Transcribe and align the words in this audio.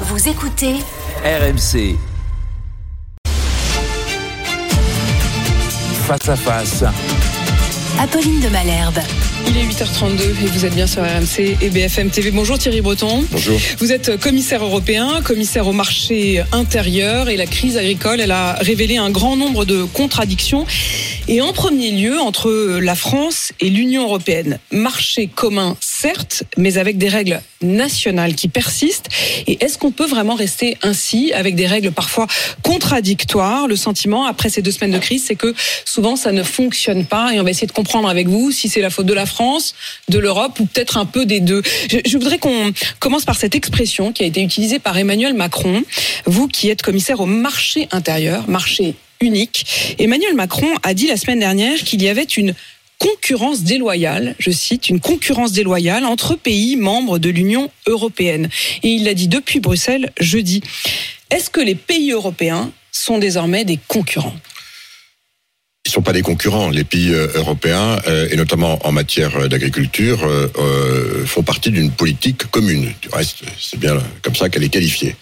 Vous 0.00 0.26
écoutez 0.26 0.76
RMC. 1.22 1.96
Face 6.06 6.28
à 6.28 6.36
face. 6.36 6.84
Apolline 8.00 8.40
de 8.40 8.48
Malherbe. 8.48 8.98
Il 9.46 9.58
est 9.58 9.64
8h32 9.64 10.20
et 10.22 10.46
vous 10.46 10.64
êtes 10.64 10.74
bien 10.74 10.86
sur 10.86 11.02
RMC 11.02 11.58
et 11.60 11.68
BFM 11.68 12.08
TV. 12.08 12.30
Bonjour 12.30 12.58
Thierry 12.58 12.80
Breton. 12.80 13.22
Bonjour. 13.30 13.60
Vous 13.78 13.92
êtes 13.92 14.18
commissaire 14.18 14.64
européen, 14.64 15.20
commissaire 15.22 15.68
au 15.68 15.72
marché 15.72 16.42
intérieur 16.52 17.28
et 17.28 17.36
la 17.36 17.46
crise 17.46 17.76
agricole, 17.76 18.20
elle 18.20 18.30
a 18.30 18.54
révélé 18.54 18.96
un 18.96 19.10
grand 19.10 19.36
nombre 19.36 19.66
de 19.66 19.84
contradictions. 19.84 20.64
Et 21.28 21.40
en 21.40 21.52
premier 21.52 21.92
lieu, 21.92 22.18
entre 22.18 22.50
la 22.80 22.96
France 22.96 23.52
et 23.60 23.70
l'Union 23.70 24.02
européenne. 24.02 24.58
Marché 24.72 25.28
commun, 25.28 25.76
certes, 25.80 26.42
mais 26.56 26.78
avec 26.78 26.98
des 26.98 27.08
règles 27.08 27.40
nationales 27.62 28.34
qui 28.34 28.48
persistent. 28.48 29.08
Et 29.46 29.62
est-ce 29.64 29.78
qu'on 29.78 29.92
peut 29.92 30.06
vraiment 30.06 30.34
rester 30.34 30.76
ainsi, 30.82 31.32
avec 31.32 31.54
des 31.54 31.68
règles 31.68 31.92
parfois 31.92 32.26
contradictoires? 32.62 33.68
Le 33.68 33.76
sentiment, 33.76 34.26
après 34.26 34.48
ces 34.48 34.62
deux 34.62 34.72
semaines 34.72 34.90
de 34.90 34.98
crise, 34.98 35.24
c'est 35.24 35.36
que 35.36 35.54
souvent 35.84 36.16
ça 36.16 36.32
ne 36.32 36.42
fonctionne 36.42 37.04
pas. 37.04 37.32
Et 37.32 37.40
on 37.40 37.44
va 37.44 37.50
essayer 37.50 37.68
de 37.68 37.72
comprendre 37.72 38.08
avec 38.08 38.26
vous 38.26 38.50
si 38.50 38.68
c'est 38.68 38.82
la 38.82 38.90
faute 38.90 39.06
de 39.06 39.14
la 39.14 39.26
France, 39.26 39.76
de 40.08 40.18
l'Europe 40.18 40.58
ou 40.58 40.66
peut-être 40.66 40.96
un 40.96 41.06
peu 41.06 41.24
des 41.24 41.38
deux. 41.38 41.62
Je, 41.88 42.18
voudrais 42.18 42.38
qu'on 42.38 42.72
commence 42.98 43.24
par 43.24 43.36
cette 43.36 43.54
expression 43.54 44.12
qui 44.12 44.24
a 44.24 44.26
été 44.26 44.42
utilisée 44.42 44.80
par 44.80 44.98
Emmanuel 44.98 45.34
Macron. 45.34 45.84
Vous 46.26 46.48
qui 46.48 46.68
êtes 46.68 46.82
commissaire 46.82 47.20
au 47.20 47.26
marché 47.26 47.86
intérieur, 47.92 48.48
marché 48.48 48.96
unique. 49.22 49.96
Emmanuel 49.98 50.34
Macron 50.34 50.68
a 50.82 50.94
dit 50.94 51.06
la 51.06 51.16
semaine 51.16 51.38
dernière 51.38 51.78
qu'il 51.78 52.02
y 52.02 52.08
avait 52.08 52.22
une 52.22 52.54
concurrence 52.98 53.62
déloyale, 53.62 54.36
je 54.38 54.50
cite, 54.50 54.88
une 54.88 55.00
concurrence 55.00 55.52
déloyale 55.52 56.04
entre 56.04 56.36
pays 56.36 56.76
membres 56.76 57.18
de 57.18 57.30
l'Union 57.30 57.70
européenne. 57.86 58.48
Et 58.82 58.90
il 58.90 59.04
l'a 59.04 59.14
dit 59.14 59.28
depuis 59.28 59.58
Bruxelles 59.58 60.12
jeudi. 60.20 60.62
Est-ce 61.30 61.50
que 61.50 61.60
les 61.60 61.74
pays 61.74 62.12
européens 62.12 62.70
sont 62.92 63.18
désormais 63.18 63.64
des 63.64 63.78
concurrents? 63.88 64.36
Ils 65.84 65.88
ne 65.88 65.92
sont 65.94 66.02
pas 66.02 66.12
des 66.12 66.22
concurrents. 66.22 66.70
Les 66.70 66.84
pays 66.84 67.12
euh, 67.12 67.26
européens, 67.34 68.00
euh, 68.06 68.28
et 68.30 68.36
notamment 68.36 68.78
en 68.86 68.92
matière 68.92 69.48
d'agriculture, 69.48 70.24
euh, 70.24 71.26
font 71.26 71.42
partie 71.42 71.70
d'une 71.70 71.90
politique 71.90 72.46
commune. 72.52 72.92
Du 73.02 73.08
reste, 73.08 73.42
c'est 73.58 73.80
bien 73.80 74.00
comme 74.22 74.36
ça 74.36 74.48
qu'elle 74.48 74.62
est 74.62 74.68
qualifiée. 74.68 75.16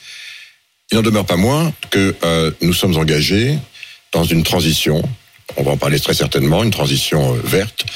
Il 0.92 0.96
n'en 0.96 1.02
demeure 1.02 1.24
pas 1.24 1.36
moins 1.36 1.72
que 1.90 2.14
nous 2.62 2.72
sommes 2.72 2.96
engagés 2.96 3.56
dans 4.12 4.24
une 4.24 4.42
transition, 4.42 5.02
on 5.56 5.62
va 5.62 5.72
en 5.72 5.76
parler 5.76 6.00
très 6.00 6.14
certainement, 6.14 6.62
une 6.62 6.70
transition 6.70 7.34
euh, 7.34 7.40
verte 7.44 7.86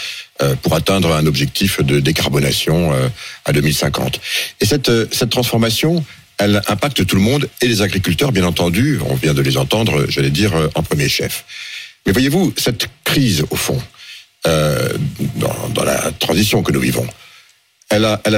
euh, 0.43 0.55
pour 0.57 0.75
atteindre 0.75 1.12
un 1.12 1.27
objectif 1.27 1.81
de 1.81 2.01
décarbonation 2.01 2.93
euh, 2.93 3.09
à 3.45 3.53
2050. 3.53 4.20
Et 4.61 4.67
cette, 4.67 5.31
transformation, 5.31 6.05
elle 6.39 6.62
impacte 6.67 7.07
tout 7.07 7.17
le 7.17 7.23
monde 7.23 7.48
et 7.61 7.67
les 7.67 7.83
agriculteurs, 7.83 8.33
bien 8.33 8.45
entendu, 8.45 8.98
on 9.07 9.15
vient 9.15 9.35
de 9.35 9.42
les 9.42 9.57
entendre, 9.57 10.07
j'allais 10.09 10.31
dire, 10.31 10.53
en 10.75 10.83
premier 10.83 11.09
chef. 11.09 11.45
Mais 12.07 12.12
voyez-vous, 12.12 12.53
cette 12.57 12.89
crise, 13.05 13.45
au 13.51 13.57
fond, 13.57 13.81
dans, 14.45 15.85
la 15.85 16.11
transition 16.19 16.63
que 16.63 16.73
nous 16.73 16.81
vivons, 16.81 17.07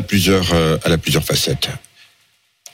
plusieurs, 0.06 0.54
elle 0.84 0.93
a 0.93 0.98
plusieurs 0.98 1.25
facettes. 1.25 1.70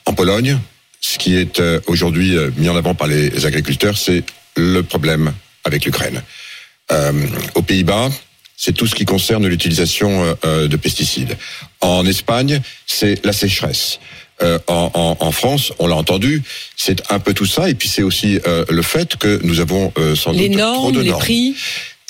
En 0.07 0.13
Pologne, 0.13 0.59
ce 1.01 1.19
qui 1.19 1.37
est 1.37 1.63
aujourd'hui 1.87 2.35
mis 2.57 2.69
en 2.69 2.77
avant 2.77 2.97
par 2.97 3.07
les 3.07 3.47
agriculteurs, 3.47 3.97
c'est 3.97 4.25
le 4.57 4.83
problème 4.83 5.33
avec 5.65 5.85
l'Ukraine. 5.85 6.23
Euh, 6.91 7.13
aux 7.55 7.63
Pays-Bas, 7.63 8.11
c'est 8.57 8.73
tout 8.73 8.87
ce 8.87 8.95
qui 8.95 9.05
concerne 9.05 9.47
l'utilisation 9.47 10.37
euh, 10.45 10.69
de 10.69 10.77
pesticides. 10.77 11.37
En 11.81 12.07
Espagne, 12.07 12.61
c'est 12.87 13.25
la 13.25 13.33
sécheresse. 13.33 13.99
Euh, 14.43 14.59
en, 14.67 14.91
en, 14.95 15.17
en, 15.25 15.33
France, 15.33 15.73
on 15.79 15.87
l'a 15.87 15.95
entendu, 15.95 16.43
c'est 16.77 17.03
un 17.11 17.19
peu 17.19 17.33
tout 17.33 17.47
ça, 17.47 17.69
et 17.69 17.75
puis 17.75 17.89
c'est 17.89 18.03
aussi 18.03 18.41
euh, 18.47 18.65
le 18.69 18.83
fait 18.83 19.17
que 19.17 19.41
nous 19.45 19.61
avons 19.61 19.93
euh, 19.99 20.17
sans 20.17 20.33
les 20.33 20.49
doute 20.49 20.59
normes, 20.59 20.77
trop 20.77 20.93
de 20.93 21.01
les 21.01 21.11
normes. 21.11 21.21
prix. 21.23 21.55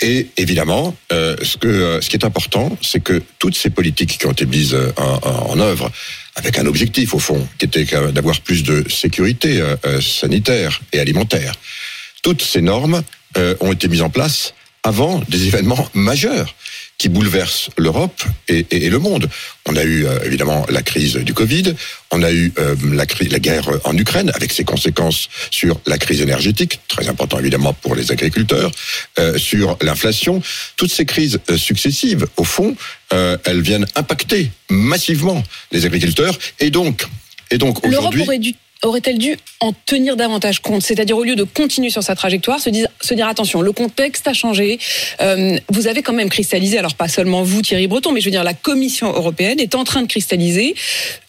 Et 0.01 0.29
évidemment, 0.37 0.97
ce, 1.11 1.57
que, 1.59 2.01
ce 2.01 2.11
qui 2.11 2.17
est 2.17 2.25
important, 2.25 2.77
c'est 2.83 2.99
que 2.99 3.23
toutes 3.39 3.57
ces 3.57 3.71
politiques 3.71 4.19
qui 4.19 4.27
ont 4.27 4.33
été 4.33 4.47
mises 4.47 4.77
en, 4.97 5.53
en, 5.53 5.61
œuvre, 5.61 5.93
avec 6.35 6.59
un 6.59 6.67
objectif 6.67 7.15
au 7.15 7.21
fond, 7.21 7.47
qui 7.57 7.67
était 7.67 7.85
d'avoir 8.11 8.41
plus 8.41 8.65
de 8.65 8.85
sécurité 8.89 9.63
sanitaire 10.01 10.81
et 10.93 10.99
alimentaire, 10.99 11.55
toutes 12.23 12.43
ces 12.43 12.63
normes 12.63 13.03
euh, 13.37 13.55
ont 13.61 13.73
été 13.73 13.89
mises 13.89 14.03
en 14.03 14.11
place 14.11 14.55
avant 14.85 15.23
des 15.29 15.47
événements 15.47 15.89
majeurs 15.95 16.55
qui 16.99 17.09
bouleversent 17.09 17.71
l'Europe 17.79 18.23
et, 18.49 18.67
et, 18.71 18.87
et, 18.87 18.91
le 18.91 18.99
monde. 18.99 19.29
On 19.67 19.77
a 19.77 19.83
eu 19.83 20.07
euh, 20.07 20.21
évidemment 20.25 20.67
la 20.69 20.83
crise 20.83 21.17
du 21.17 21.35
Covid, 21.35 21.75
on 22.11 22.23
a 22.23 22.33
eu 22.33 22.53
euh, 22.59 22.77
la, 22.93 23.05
la, 23.29 23.39
guerre 23.39 23.69
en 23.85 23.97
Ukraine 23.97 24.31
avec 24.35 24.53
ses 24.53 24.65
conséquences 24.65 25.29
sur 25.51 25.81
la 25.87 25.99
crise 25.99 26.21
énergétique, 26.21 26.81
très 26.89 27.09
important 27.09 27.39
évidemment 27.39 27.73
pour 27.73 27.95
les 27.95 28.13
agriculteurs, 28.13 28.71
euh, 29.19 29.39
sur 29.39 29.77
l'inflation. 29.81 30.43
Toutes 30.77 30.93
ces 30.93 31.07
crises 31.07 31.41
successives, 31.57 32.27
au 32.37 32.45
fond, 32.45 32.77
elles 33.11 33.61
viennent 33.61 33.87
impacter 33.95 34.51
massivement 34.71 35.43
les 35.71 35.85
agriculteurs 35.85 36.39
et 36.61 36.71
donc, 36.71 37.05
et 37.51 37.59
donc 37.59 37.85
aujourd'hui 37.87 38.57
aurait-elle 38.83 39.19
dû 39.19 39.37
en 39.61 39.73
tenir 39.73 40.17
davantage 40.17 40.61
compte 40.61 40.83
C'est-à-dire 40.83 41.17
au 41.17 41.23
lieu 41.23 41.37
de 41.37 41.45
continuer 41.45 41.91
sur 41.91 42.03
sa 42.03 42.17
trajectoire, 42.17 42.59
se 42.61 42.71
dire, 42.71 43.29
attention, 43.29 43.63
le 43.63 43.73
contexte 43.73 44.27
a 44.27 44.33
changé. 44.33 44.79
Euh, 45.21 45.57
vous 45.71 45.87
avez 45.87 46.03
quand 46.03 46.13
même 46.13 46.29
cristallisé, 46.29 46.79
alors 46.79 46.95
pas 46.95 47.09
seulement 47.09 47.43
vous 47.43 47.63
Thierry 47.63 47.87
Breton, 47.87 48.13
mais 48.13 48.21
je 48.21 48.27
veux 48.27 48.33
dire 48.33 48.45
la 48.45 48.55
Commission 48.55 49.13
européenne 49.13 49.61
est 49.61 49.75
en 49.75 49.85
train 49.85 50.03
de 50.03 50.09
cristalliser 50.09 50.75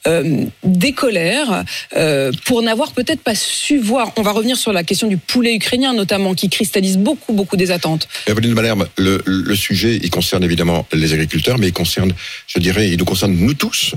euh, 0.08 0.46
des 0.64 0.94
colères 0.94 1.64
euh, 1.96 2.32
pour 2.46 2.62
n'avoir 2.64 2.92
peut-être 2.92 3.22
pas 3.22 3.36
su 3.36 3.78
voir. 3.78 4.12
On 4.18 4.24
va 4.24 4.32
revenir 4.32 4.58
sur 4.58 4.74
la 4.74 4.84
question 4.84 5.08
du 5.08 5.18
poulet 5.18 5.54
ukrainien 5.54 5.94
notamment, 5.94 6.34
qui 6.34 6.50
cristallise 6.50 6.98
beaucoup 6.98 7.34
beaucoup 7.34 7.56
des 7.56 7.72
attentes. 7.72 8.08
Evelyne 8.28 8.54
Malherbe, 8.54 8.88
le, 8.98 9.22
le 9.26 9.56
sujet, 9.56 10.00
il 10.02 10.10
concerne 10.10 10.44
évidemment 10.44 10.88
les 10.92 11.14
agriculteurs, 11.14 11.60
mais 11.60 11.68
il 11.68 11.74
concerne, 11.74 12.14
je 12.48 12.60
dirais, 12.60 12.90
il 12.90 12.98
nous 12.98 13.06
concerne 13.06 13.34
nous 13.34 13.54
tous 13.54 13.94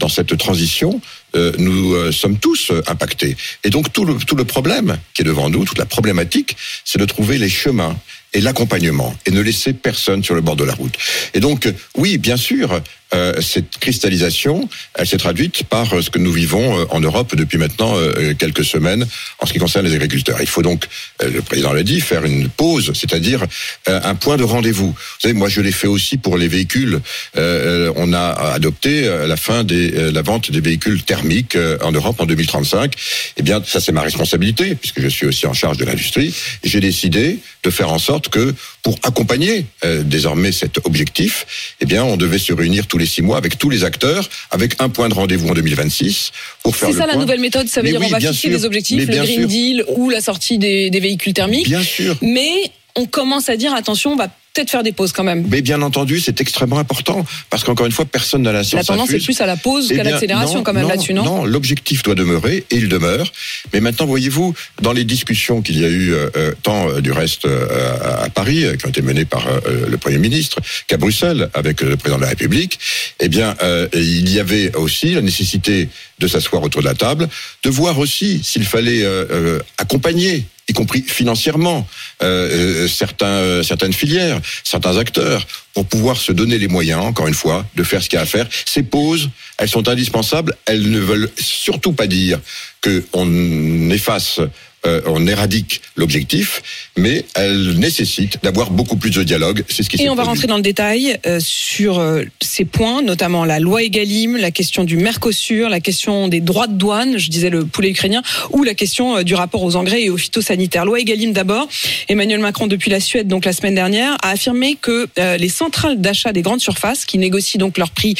dans 0.00 0.08
cette 0.08 0.36
transition, 0.36 1.00
euh, 1.36 1.52
nous 1.58 1.94
euh, 1.94 2.10
sommes 2.10 2.38
tous 2.38 2.72
impactés. 2.88 3.36
Et 3.62 3.70
donc 3.70 3.92
tout 3.92 4.04
le, 4.04 4.14
tout 4.16 4.34
le 4.34 4.44
problème 4.44 4.98
qui 5.14 5.22
est 5.22 5.24
devant 5.24 5.48
nous, 5.48 5.64
toute 5.64 5.78
la 5.78 5.86
problématique, 5.86 6.56
c'est 6.84 6.98
de 6.98 7.04
trouver 7.04 7.38
les 7.38 7.48
chemins 7.48 7.96
et 8.32 8.40
l'accompagnement 8.40 9.14
et 9.26 9.30
ne 9.30 9.40
laisser 9.40 9.72
personne 9.72 10.24
sur 10.24 10.34
le 10.34 10.40
bord 10.40 10.56
de 10.56 10.64
la 10.64 10.74
route. 10.74 10.94
Et 11.34 11.40
donc, 11.40 11.68
oui, 11.96 12.18
bien 12.18 12.36
sûr, 12.36 12.80
euh, 13.12 13.40
cette 13.40 13.78
cristallisation, 13.78 14.68
elle 14.94 15.06
s'est 15.06 15.18
traduite 15.18 15.64
par 15.64 16.02
ce 16.02 16.10
que 16.10 16.18
nous 16.18 16.32
vivons 16.32 16.78
euh, 16.78 16.84
en 16.90 17.00
Europe 17.00 17.34
depuis 17.34 17.58
maintenant 17.58 17.96
euh, 17.96 18.34
quelques 18.34 18.64
semaines 18.64 19.06
en 19.38 19.46
ce 19.46 19.52
qui 19.52 19.58
concerne 19.58 19.86
les 19.86 19.94
agriculteurs. 19.94 20.38
Il 20.40 20.48
faut 20.48 20.62
donc, 20.62 20.86
euh, 21.22 21.30
le 21.30 21.42
président 21.42 21.72
l'a 21.72 21.82
dit, 21.82 22.00
faire 22.00 22.24
une 22.24 22.48
pause, 22.48 22.92
c'est-à-dire 22.94 23.44
euh, 23.88 24.00
un 24.04 24.14
point 24.14 24.36
de 24.36 24.44
rendez-vous. 24.44 24.88
Vous 24.90 25.20
savez, 25.20 25.34
moi 25.34 25.48
je 25.48 25.60
l'ai 25.60 25.72
fait 25.72 25.86
aussi 25.86 26.18
pour 26.18 26.36
les 26.36 26.48
véhicules. 26.48 27.00
Euh, 27.36 27.92
on 27.96 28.12
a 28.12 28.52
adopté 28.52 29.02
la 29.26 29.36
fin 29.36 29.64
de 29.64 30.10
la 30.10 30.22
vente 30.22 30.50
des 30.50 30.60
véhicules 30.60 31.02
thermiques 31.02 31.56
en 31.80 31.92
Europe 31.92 32.20
en 32.20 32.26
2035. 32.26 32.92
Eh 33.36 33.42
bien, 33.42 33.62
ça 33.64 33.80
c'est 33.80 33.92
ma 33.92 34.02
responsabilité, 34.02 34.74
puisque 34.74 35.00
je 35.00 35.08
suis 35.08 35.26
aussi 35.26 35.46
en 35.46 35.52
charge 35.52 35.78
de 35.78 35.84
l'industrie. 35.84 36.34
J'ai 36.62 36.80
décidé 36.80 37.38
de 37.62 37.70
faire 37.70 37.92
en 37.92 37.98
sorte 37.98 38.28
que, 38.28 38.54
pour 38.82 38.98
accompagner 39.02 39.66
désormais 40.04 40.52
cet 40.52 40.78
objectif, 40.84 41.74
eh 41.80 41.86
bien, 41.86 42.04
on 42.04 42.16
devait 42.16 42.38
se 42.38 42.52
réunir 42.52 42.86
tous 42.86 42.98
six 43.06 43.22
mois 43.22 43.36
avec 43.38 43.58
tous 43.58 43.70
les 43.70 43.84
acteurs, 43.84 44.28
avec 44.50 44.80
un 44.80 44.88
point 44.88 45.08
de 45.08 45.14
rendez-vous 45.14 45.48
en 45.48 45.54
2026 45.54 46.32
pour 46.62 46.76
faire 46.76 46.88
C'est 46.88 46.94
ça 46.96 47.04
point. 47.04 47.14
la 47.14 47.20
nouvelle 47.20 47.40
méthode, 47.40 47.68
ça 47.68 47.80
veut 47.80 47.84
Mais 47.84 47.90
dire 47.92 48.00
oui, 48.00 48.06
on 48.08 48.10
va 48.10 48.20
fixer 48.20 48.48
sûr. 48.48 48.50
des 48.50 48.64
objectifs, 48.64 48.98
le 49.06 49.06
Green 49.06 49.40
sûr. 49.40 49.48
Deal 49.48 49.84
ou 49.88 50.10
la 50.10 50.20
sortie 50.20 50.58
des, 50.58 50.90
des 50.90 51.00
véhicules 51.00 51.32
thermiques. 51.34 51.68
Bien 51.68 51.82
sûr. 51.82 52.16
Mais 52.22 52.70
on 52.96 53.06
commence 53.06 53.48
à 53.48 53.56
dire 53.56 53.72
attention, 53.74 54.12
on 54.12 54.16
va 54.16 54.28
peut-être 54.54 54.70
faire 54.70 54.82
des 54.82 54.92
pauses 54.92 55.12
quand 55.12 55.24
même. 55.24 55.46
Mais 55.48 55.62
bien 55.62 55.80
entendu, 55.82 56.20
c'est 56.20 56.40
extrêmement 56.40 56.78
important 56.78 57.24
parce 57.50 57.64
qu'encore 57.64 57.86
une 57.86 57.92
fois, 57.92 58.04
personne 58.04 58.42
n'a 58.42 58.52
la 58.52 58.64
science. 58.64 58.88
La 58.88 58.94
tendance 58.94 59.10
est 59.10 59.24
plus 59.24 59.40
à 59.40 59.46
la 59.46 59.56
pause 59.56 59.88
Eh 59.90 59.96
qu'à 59.96 60.02
l'accélération 60.04 60.62
quand 60.62 60.72
même 60.72 60.88
là-dessus, 60.88 61.14
non, 61.14 61.24
Non, 61.24 61.44
l'objectif 61.44 62.02
doit 62.02 62.14
demeurer 62.14 62.64
et 62.70 62.76
il 62.76 62.88
demeure. 62.88 63.32
Mais 63.72 63.80
maintenant, 63.80 64.06
voyez-vous, 64.06 64.54
dans 64.82 64.92
les 64.92 65.04
discussions 65.04 65.62
qu'il 65.62 65.78
y 65.78 65.84
a 65.84 65.88
eu 65.88 66.12
euh, 66.12 66.30
euh, 66.36 66.52
tant 66.62 66.88
euh, 66.88 67.00
du 67.00 67.12
reste 67.12 67.44
euh, 67.44 68.24
à, 68.24 68.30
Paris, 68.30 68.64
euh, 68.64 68.76
qui 68.76 68.86
ont 68.86 68.90
été 68.90 69.02
menées 69.02 69.24
par 69.24 69.46
euh, 69.46 69.60
le 69.88 69.96
Premier 69.98 70.18
ministre, 70.18 70.58
qu'à 70.86 70.96
Bruxelles 70.96 71.50
avec 71.54 71.80
le 71.80 71.96
président 71.96 72.18
de 72.18 72.22
la 72.22 72.30
République, 72.30 72.78
eh 73.20 73.28
bien, 73.28 73.56
euh, 73.62 73.88
il 73.94 74.28
y 74.30 74.40
avait 74.40 74.74
aussi 74.76 75.14
la 75.14 75.22
nécessité 75.22 75.88
de 76.18 76.26
s'asseoir 76.26 76.62
autour 76.62 76.82
de 76.82 76.86
la 76.86 76.94
table, 76.94 77.28
de 77.62 77.70
voir 77.70 77.98
aussi 77.98 78.42
s'il 78.44 78.64
fallait 78.64 79.02
euh, 79.02 79.24
euh, 79.30 79.58
accompagner 79.78 80.44
y 80.70 80.72
compris 80.72 81.02
financièrement, 81.02 81.86
euh, 82.22 82.86
euh, 82.86 83.22
euh, 83.22 83.62
certaines 83.62 83.92
filières, 83.92 84.40
certains 84.64 84.96
acteurs, 84.96 85.46
pour 85.74 85.86
pouvoir 85.86 86.16
se 86.16 86.32
donner 86.32 86.58
les 86.58 86.68
moyens, 86.68 87.02
encore 87.02 87.28
une 87.28 87.34
fois, 87.34 87.66
de 87.74 87.82
faire 87.82 88.02
ce 88.02 88.08
qu'il 88.08 88.16
y 88.16 88.20
a 88.20 88.22
à 88.22 88.26
faire. 88.26 88.48
Ces 88.66 88.82
pauses, 88.82 89.30
elles 89.58 89.68
sont 89.68 89.88
indispensables. 89.88 90.56
Elles 90.66 90.90
ne 90.90 90.98
veulent 90.98 91.30
surtout 91.38 91.92
pas 91.92 92.06
dire 92.06 92.40
qu'on 92.82 93.90
efface 93.90 94.40
euh, 94.86 95.00
on 95.06 95.26
éradique 95.26 95.82
l'objectif, 95.96 96.62
mais 96.96 97.24
elle 97.34 97.74
nécessite 97.78 98.38
d'avoir 98.42 98.70
beaucoup 98.70 98.96
plus 98.96 99.10
de 99.10 99.22
dialogue. 99.22 99.62
C'est 99.68 99.82
ce 99.82 99.90
qui 99.90 100.02
Et 100.02 100.08
on 100.08 100.14
va 100.14 100.22
produit. 100.22 100.28
rentrer 100.30 100.46
dans 100.46 100.56
le 100.56 100.62
détail 100.62 101.18
euh, 101.26 101.38
sur 101.40 101.98
euh, 101.98 102.24
ces 102.40 102.64
points, 102.64 103.02
notamment 103.02 103.44
la 103.44 103.58
loi 103.60 103.82
Egalim, 103.82 104.36
la 104.36 104.50
question 104.50 104.84
du 104.84 104.96
Mercosur, 104.96 105.68
la 105.68 105.80
question 105.80 106.28
des 106.28 106.40
droits 106.40 106.66
de 106.66 106.74
douane, 106.74 107.18
je 107.18 107.28
disais 107.28 107.50
le 107.50 107.64
poulet 107.66 107.90
ukrainien, 107.90 108.22
ou 108.50 108.62
la 108.64 108.74
question 108.74 109.18
euh, 109.18 109.22
du 109.22 109.34
rapport 109.34 109.62
aux 109.62 109.76
engrais 109.76 110.02
et 110.04 110.10
aux 110.10 110.16
phytosanitaires. 110.16 110.84
Loi 110.84 111.00
Egalim 111.00 111.32
d'abord. 111.32 111.68
Emmanuel 112.08 112.40
Macron, 112.40 112.66
depuis 112.66 112.90
la 112.90 113.00
Suède, 113.00 113.28
donc 113.28 113.44
la 113.44 113.52
semaine 113.52 113.74
dernière, 113.74 114.16
a 114.22 114.30
affirmé 114.30 114.76
que 114.80 115.08
euh, 115.18 115.36
les 115.36 115.48
centrales 115.48 116.00
d'achat 116.00 116.32
des 116.32 116.42
grandes 116.42 116.60
surfaces, 116.60 117.04
qui 117.04 117.18
négocient 117.18 117.58
donc 117.58 117.76
leur 117.78 117.90
prix 117.90 118.14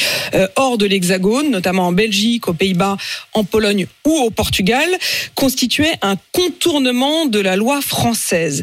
hors 0.56 0.78
de 0.78 0.86
l'Hexagone, 0.86 1.50
notamment 1.50 1.86
en 1.88 1.92
Belgique, 1.92 2.48
aux 2.48 2.52
Pays-Bas, 2.52 2.96
en 3.32 3.44
Pologne 3.44 3.86
ou 4.04 4.12
au 4.12 4.30
Portugal, 4.30 4.88
constituaient 5.34 5.94
un 6.02 6.16
contournement 6.50 7.26
de 7.26 7.38
la 7.38 7.54
loi 7.54 7.80
française. 7.80 8.62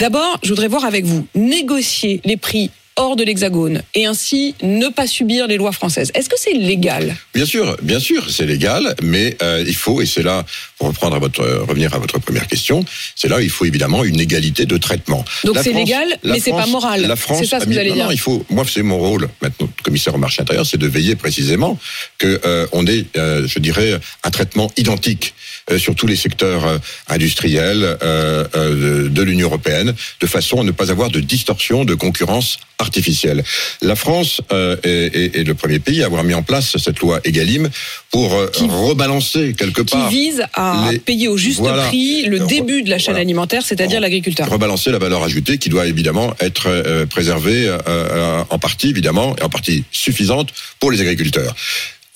D'abord, 0.00 0.40
je 0.42 0.48
voudrais 0.48 0.68
voir 0.68 0.84
avec 0.84 1.04
vous, 1.04 1.26
négocier 1.34 2.20
les 2.24 2.36
prix 2.36 2.70
hors 2.96 3.14
de 3.14 3.22
l'Hexagone 3.22 3.82
et 3.94 4.04
ainsi 4.04 4.54
ne 4.62 4.88
pas 4.88 5.06
subir 5.06 5.46
les 5.46 5.56
lois 5.56 5.72
françaises. 5.72 6.10
Est-ce 6.14 6.28
que 6.28 6.36
c'est 6.38 6.52
légal? 6.52 7.16
Bien 7.32 7.46
sûr, 7.46 7.76
bien 7.82 8.00
sûr, 8.00 8.28
c'est 8.28 8.46
légal, 8.46 8.96
mais 9.02 9.36
euh, 9.42 9.64
il 9.66 9.76
faut, 9.76 10.02
et 10.02 10.06
c'est 10.06 10.24
là, 10.24 10.44
pour 10.76 10.88
reprendre 10.88 11.14
à 11.16 11.18
votre, 11.20 11.40
euh, 11.40 11.62
revenir 11.62 11.94
à 11.94 11.98
votre 11.98 12.18
première 12.18 12.46
question, 12.48 12.84
c'est 13.14 13.28
là 13.28 13.40
il 13.40 13.48
faut 13.48 13.64
évidemment 13.64 14.02
une 14.04 14.20
égalité 14.20 14.66
de 14.66 14.76
traitement. 14.76 15.24
Donc 15.44 15.58
c'est 15.62 15.72
légal, 15.72 16.08
mais 16.24 16.40
c'est 16.40 16.50
pas 16.50 16.66
moral. 16.66 17.06
La 17.06 17.16
France 17.16 17.38
C'est 17.38 17.46
ça 17.46 17.60
ce 17.60 17.64
que 17.64 17.70
vous 17.70 17.78
allez 17.78 17.90
non, 17.90 17.94
dire. 17.94 18.04
non, 18.06 18.10
il 18.10 18.18
faut, 18.18 18.44
moi, 18.50 18.64
c'est 18.68 18.82
mon 18.82 18.98
rôle 18.98 19.28
maintenant, 19.40 19.68
commissaire 19.84 20.14
au 20.14 20.18
marché 20.18 20.42
intérieur, 20.42 20.66
c'est 20.66 20.78
de 20.78 20.88
veiller 20.88 21.14
précisément 21.14 21.78
que 22.18 22.40
euh, 22.44 22.66
on 22.72 22.86
ait, 22.86 23.06
je 23.14 23.58
dirais, 23.60 23.98
un 24.24 24.30
traitement 24.30 24.70
identique 24.76 25.32
sur 25.78 25.94
tous 25.94 26.06
les 26.06 26.16
secteurs 26.16 26.64
euh, 26.66 26.78
industriels 27.08 27.98
euh, 28.02 28.44
euh, 28.56 29.08
de, 29.08 29.22
l'Union 29.22 29.48
européenne, 29.48 29.94
de 30.20 30.26
façon 30.26 30.60
à 30.60 30.64
ne 30.64 30.70
pas 30.70 30.90
avoir 30.90 31.10
de 31.10 31.20
distorsion 31.20 31.84
de 31.84 31.94
concurrence 31.94 32.58
artificielle. 32.78 33.44
La 33.82 33.94
France 33.96 34.40
euh, 34.52 34.76
est, 34.82 35.46
le 35.46 35.54
premier 35.54 35.78
pays 35.78 36.02
à 36.02 36.06
avoir 36.06 36.24
mis 36.24 36.34
en 36.34 36.42
place 36.42 36.76
cette 36.78 37.00
loi 37.00 37.20
Egalim 37.24 37.68
pour 38.10 38.34
euh, 38.34 38.46
Qui- 38.52 38.66
rebalancer 38.68 39.52
quelque 39.54 39.82
Qui 39.82 39.92
part 39.96 40.08
vise 40.08 40.42
à 40.54 40.88
les- 40.90 40.98
payer 40.98 41.28
au 41.28 41.36
juste 41.36 41.58
Voilà. 41.60 41.86
prix 41.88 42.24
le 42.24 42.40
début 42.40 42.82
de 42.82 42.90
la 42.90 42.98
chaîne 42.98 43.12
voilà. 43.12 43.20
alimentaire, 43.20 43.62
c'est-à-dire 43.64 43.98
Re- 43.98 44.02
l'agriculteur. 44.02 44.48
rebalancer 44.48 44.90
la 44.90 44.98
valeur 44.98 45.22
ajoutée 45.22 45.58
qui 45.58 45.68
doit 45.68 45.86
évidemment 45.86 46.34
être 46.40 46.68
euh, 46.68 47.04
préservée 47.06 47.66
euh, 47.68 47.78
euh, 47.86 48.44
en 48.48 48.58
partie 48.58 48.88
évidemment 48.88 49.36
et 49.38 49.42
en 49.42 49.48
partie 49.50 49.84
suffisante 49.92 50.48
pour 50.78 50.90
les 50.90 51.00
agriculteurs. 51.00 51.54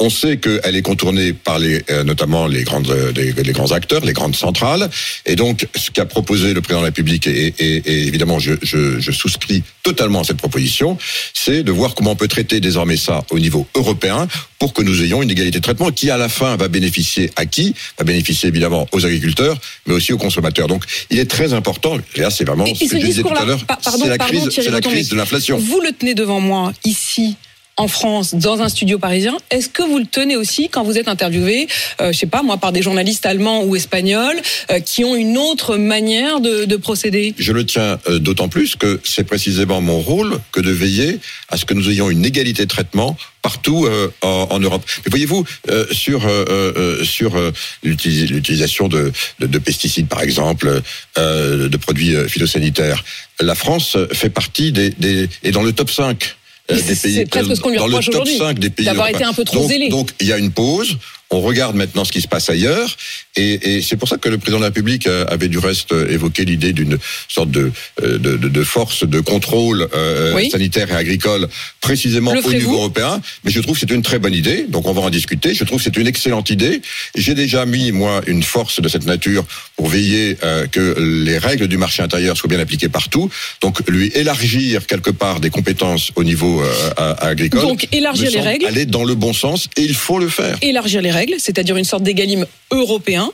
On 0.01 0.11
sait 0.11 0.39
qu'elle 0.39 0.75
est 0.75 0.83
contournée 0.83 1.33
par 1.33 1.61
les, 1.61 1.83
euh, 1.91 2.03
notamment 2.03 2.49
les, 2.49 2.65
grandes, 2.65 2.91
euh, 2.91 3.13
les, 3.15 3.33
les 3.33 3.53
grands 3.53 3.71
acteurs, 3.71 4.05
les 4.05 4.13
grandes 4.13 4.35
centrales. 4.35 4.91
Et 5.25 5.37
donc, 5.37 5.69
ce 5.77 5.91
qu'a 5.93 6.05
proposé 6.05 6.53
le 6.53 6.61
président 6.61 6.81
de 6.81 6.87
la 6.87 6.89
République, 6.89 7.29
et, 7.29 7.55
et- 7.59 7.77
et 7.77 8.07
évidemment, 8.09 8.41
je, 8.41 8.55
je- 8.63 8.99
je 8.99 9.13
souscris 9.13 9.63
totalement 9.85 10.21
à 10.23 10.25
cette 10.25 10.37
proposition, 10.39 10.99
c'est 11.33 11.63
de 11.63 11.71
voir 11.71 11.95
comment 11.95 12.11
on 12.11 12.17
peut 12.17 12.27
traiter 12.29 12.59
désormais 12.59 12.97
ça 12.97 13.23
au 13.31 13.39
niveau 13.39 13.69
européen 13.77 14.27
pour 14.59 14.73
que 14.73 14.83
nous 14.83 15.01
ayons 15.03 15.23
une 15.23 15.31
égalité 15.31 15.59
de 15.59 15.63
traitement 15.63 15.93
qui, 15.93 16.11
à 16.11 16.17
la 16.17 16.29
fin, 16.29 16.57
va 16.57 16.67
bénéficier 16.69 17.31
à 17.37 17.47
qui? 17.47 17.75
Va 17.97 18.05
bénéficier 18.05 18.49
évidemment 18.49 18.89
aux 18.93 19.07
agriculteurs, 19.07 19.59
mais 19.87 19.95
aussi 19.95 20.13
aux 20.13 20.19
consommateurs. 20.19 20.67
Donc, 20.67 20.85
il 21.11 21.21
est 21.21 21.31
très 21.31 21.53
important, 21.53 21.99
et 22.17 22.21
là, 22.21 22.31
c'est 22.31 22.45
vraiment 22.45 22.67
Et- 22.67 22.75
ce 22.75 22.85
ce 22.87 22.91
que 22.91 23.01
je 23.01 23.07
disais 23.07 23.23
tout 23.23 23.29
à 23.29 23.45
l'heure, 23.45 23.61
c'est 23.61 24.09
la 24.09 24.17
pardon, 24.19 24.39
crise, 24.39 24.49
Thierry 24.49 24.67
c'est 24.67 24.71
la 24.73 24.81
crise 24.81 25.09
de 25.09 25.17
l'inflation. 25.17 25.57
Vous 25.57 25.81
le 25.81 25.93
tenez 25.93 26.15
devant 26.15 26.41
moi 26.41 26.73
ici 26.85 27.37
en 27.77 27.89
France, 27.89 28.35
dans 28.35 28.61
un 28.61 28.69
studio 28.69 28.99
parisien. 28.99 29.37
Est-ce 29.51 29.69
que 29.69 29.83
vous 29.83 29.99
le 29.99 30.07
tenez 30.07 30.37
aussi 30.37 30.69
quand 30.69 30.85
vous 30.85 30.97
êtes 30.97 31.09
interviewé, 31.09 31.67
euh, 32.01 32.13
je 32.13 32.19
sais 32.19 32.27
pas 32.27 32.43
moi, 32.43 32.57
par 32.57 32.73
des 32.73 32.83
journalistes 32.83 33.27
allemands 33.27 33.65
ou 33.65 33.75
espagnols 33.75 34.41
euh, 34.71 34.81
qui 34.81 35.05
ont 35.05 35.17
une 35.17 35.37
autre 35.37 35.77
manière 35.77 36.41
de, 36.41 36.65
de 36.65 36.77
procéder? 36.77 37.35
Je 37.39 37.53
le 37.53 37.67
tiens 37.67 37.99
euh, 38.09 38.19
d'autant 38.19 38.49
plus 38.49 38.77
que 38.77 39.01
c'est 39.03 39.25
précisément 39.25 39.81
mon 39.81 39.99
rôle 39.99 40.39
que 40.53 40.61
de 40.61 40.71
veiller 40.71 41.19
à 41.49 41.57
ce 41.57 41.65
que 41.65 41.75
nous 41.75 41.91
ayons 41.91 42.11
une 42.11 42.25
égalité 42.25 42.63
de 42.63 42.69
traitement 42.69 43.17
partout 43.43 43.87
euh, 43.87 44.09
en, 44.23 44.59
Europe. 44.59 44.83
Mais 45.05 45.11
voyez-vous, 45.11 45.45
sur 45.93 46.27
sur 47.03 47.37
l'utilisation 47.83 48.89
de, 48.89 49.13
de, 49.39 49.47
de 49.47 49.59
pesticides, 49.59 50.09
par 50.09 50.23
exemple, 50.23 50.81
de 51.17 51.77
produits 51.77 52.15
phytosanitaires, 52.27 53.05
la 53.41 53.55
France 53.55 53.99
fait 54.13 54.31
partie 54.31 54.73
des, 54.73 54.91
des 54.91 55.29
est 55.43 55.51
dans 55.51 55.63
le 55.63 55.73
top 55.73 55.91
5 55.91 56.17
euh, 56.17 56.25
Mais 56.25 56.44
des 56.69 56.77
c'est- 56.81 57.03
pays 57.03 57.15
c'est 57.15 57.27
presque 57.27 57.57
ce 57.57 57.61
qu'on 57.61 57.71
lui 57.71 57.77
dans 57.79 57.87
le 57.87 57.95
reproche 57.97 58.07
top 58.07 58.15
aujourd'hui, 58.23 58.39
5 58.39 58.59
des 58.59 58.71
pays 58.71 58.87
d'avoir 58.87 59.09
été 59.09 59.25
un 59.25 59.33
peu 59.33 59.45
trop 59.45 59.59
donc, 59.61 59.69
zélé. 59.69 59.89
Donc 59.89 60.11
il 60.21 60.27
y 60.29 60.33
a 60.33 60.39
une 60.39 60.51
pause. 60.51 60.97
On 61.31 61.41
regarde 61.41 61.75
maintenant 61.75 62.05
ce 62.05 62.13
qui 62.13 62.21
se 62.21 62.29
passe 62.29 62.49
ailleurs, 62.51 62.97
et, 63.37 63.77
et 63.77 63.83
c'est 63.83 63.97
pour 63.97 64.09
ça 64.09 64.19
que 64.19 64.29
le 64.29 64.39
président 64.39 64.59
de 64.59 64.63
la 64.63 64.69
République 64.69 65.07
euh, 65.07 65.25
avait 65.29 65.49
du 65.49 65.59
reste 65.59 65.93
euh, 65.93 66.09
évoqué 66.13 66.45
l'idée 66.45 66.73
d'une 66.73 66.99
sorte 67.29 67.51
de, 67.51 67.73
euh, 68.03 68.19
de, 68.19 68.37
de, 68.37 68.49
de 68.49 68.65
force 68.65 69.05
de 69.05 69.21
contrôle 69.21 69.89
euh, 69.95 70.33
Oui. 70.35 70.51
sanitaire 70.51 70.91
et 70.91 70.95
agricole, 70.95 71.49
précisément 71.81 72.33
Le 72.33 72.45
au 72.47 72.53
niveau 72.53 72.75
européen. 72.75 73.21
Mais 73.43 73.51
je 73.51 73.61
trouve 73.61 73.75
que 73.75 73.81
c'est 73.81 73.95
une 73.95 74.03
très 74.03 74.19
bonne 74.19 74.35
idée, 74.35 74.67
donc 74.69 74.87
on 74.87 74.93
va 74.93 75.01
en 75.03 75.11
discuter. 75.11 75.55
Je 75.55 75.65
trouve 75.65 75.79
que 75.79 75.85
c'est 75.85 75.97
une 75.97 76.07
excellente 76.07 76.51
idée. 76.51 76.83
J'ai 77.17 77.35
déjà 77.35 77.67
mis 77.67 77.91
moi 77.91 78.21
une 78.27 78.43
force 78.43 78.81
de 78.81 78.89
cette 78.89 79.07
nature 79.07 79.45
pour 79.77 79.89
veiller 79.89 80.37
euh, 80.45 80.67
que 80.67 80.95
les 81.25 81.39
règles 81.39 81.67
du 81.69 81.79
marché 81.79 82.03
intérieur 82.03 82.37
soient 82.37 82.49
bien 82.49 82.61
appliquées 82.61 82.89
partout. 82.89 83.29
Donc 83.61 83.81
lui 83.89 84.13
élargir 84.15 84.87
quelque 84.87 85.11
part 85.11 85.41
des 85.41 85.51
compétences 85.51 86.11
au 86.15 86.23
niveau 86.23 86.63
euh, 86.63 87.15
agricole. 87.19 87.63
Donc, 87.63 87.89
élargir 87.93 88.31
les 88.31 88.41
règles. 88.41 88.67
Aller 88.67 88.87
dans 88.87 89.05
le 89.05 89.15
bon 89.15 89.33
sens, 89.33 89.69
et 89.77 89.83
il 89.83 89.95
faut 89.95 90.19
le 90.19 90.29
faire. 90.29 90.57
élargir 90.63 91.01
les 91.03 91.11
règles, 91.11 91.24
c'est-à-dire 91.39 91.77
une 91.77 91.85
sorte 91.85 92.03
d'égalim 92.03 92.47
européen, 92.71 93.31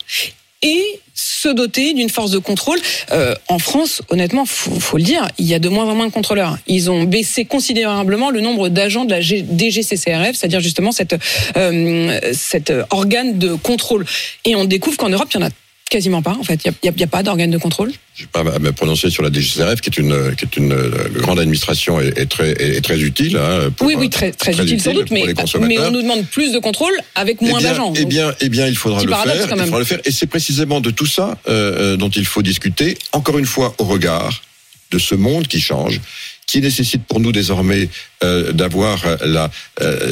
et 0.63 1.01
se 1.15 1.49
doter 1.49 1.95
d'une 1.95 2.11
force 2.11 2.31
de 2.31 2.39
contrôle. 2.39 2.79
Euh, 3.13 3.35
en 3.49 3.59
France, 3.59 4.03
honnêtement, 4.11 4.45
faut, 4.45 4.79
faut 4.79 4.99
le 4.99 5.03
dire, 5.03 5.27
il 5.39 5.47
y 5.47 5.55
a 5.55 5.59
de 5.59 5.69
moins 5.69 5.87
en 5.87 5.95
moins 5.95 6.07
de 6.07 6.13
contrôleurs. 6.13 6.59
Ils 6.67 6.91
ont 6.91 7.05
baissé 7.05 7.45
considérablement 7.45 8.31
le 8.31 8.41
nombre 8.41 8.69
d'agents 8.69 9.05
de 9.05 9.11
la 9.11 9.21
DGCCRF, 9.21 10.37
c'est-à-dire 10.37 10.61
justement 10.61 10.93
cette, 10.93 11.17
euh, 11.57 12.21
cet 12.33 12.73
organe 12.91 13.39
de 13.39 13.55
contrôle. 13.55 14.05
Et 14.45 14.55
on 14.55 14.65
découvre 14.65 14.97
qu'en 14.97 15.09
Europe, 15.09 15.29
il 15.33 15.41
y 15.41 15.43
en 15.43 15.47
a 15.47 15.51
quasiment 15.91 16.23
pas. 16.23 16.33
En 16.33 16.43
fait, 16.43 16.61
il 16.65 16.73
n'y 16.97 17.03
a, 17.03 17.07
pas 17.07 17.23
d'organe 17.23 17.51
de 17.51 17.59
contrôle. 17.59 17.93
Je 18.15 18.23
vais 18.23 18.29
pas 18.33 18.43
me 18.43 18.73
prononcer 18.73 19.11
sur 19.11 19.23
la 19.23 19.31
DGCRF, 19.31 19.83
qui 19.83 19.91
est 19.91 19.99
une, 19.99 20.35
qui 20.37 20.45
est 20.47 20.57
une 20.57 20.73
euh, 20.73 21.09
grande 21.17 21.39
administration 21.39 22.01
et, 22.01 22.13
et 22.17 22.27
très, 22.27 22.53
et 22.53 22.81
très 22.81 22.99
utile. 23.01 23.37
Hein, 23.37 23.71
pour, 23.77 23.87
oui, 23.87 23.95
oui, 23.99 24.09
très, 24.09 24.31
très, 24.31 24.53
utile 24.53 24.81
sans 24.81 24.95
doute, 24.95 25.11
mais, 25.11 25.35
on 25.79 25.91
nous 25.91 26.03
demande 26.03 26.25
plus 26.27 26.53
de 26.53 26.59
contrôle 26.59 26.95
avec 27.15 27.39
Eh 27.43 27.45
moins 27.45 27.61
d'agents. 27.61 27.93
Eh 27.97 28.07
bien, 28.07 28.33
eh 28.41 28.49
bien, 28.49 28.67
il 28.67 28.77
faudra 28.77 29.03
le 29.03 29.11
faire. 29.11 29.49
quand 29.49 29.57
Il 29.57 29.65
faudra 29.65 29.79
le 29.81 29.85
faire. 29.85 30.01
Et 30.05 30.13
c'est 30.13 30.27
précisément 30.27 30.81
de 30.81 30.91
tout 30.91 31.07
ça 31.07 31.39
euh, 31.49 31.95
euh, 31.95 31.97
dont 31.97 32.09
il 32.09 32.25
faut 32.25 32.43
discuter. 32.43 32.97
Encore 33.13 33.39
une 33.39 33.47
fois, 33.47 33.75
au 33.79 33.85
regard 33.85 34.43
de 34.91 34.99
ce 34.99 35.15
monde 35.15 35.47
qui 35.47 35.61
change, 35.61 36.01
qui 36.51 36.61
nécessite 36.61 37.05
pour 37.05 37.21
nous 37.21 37.31
désormais 37.31 37.89
euh, 38.25 38.53
d'avoir 38.53 39.05
euh, 39.05 39.49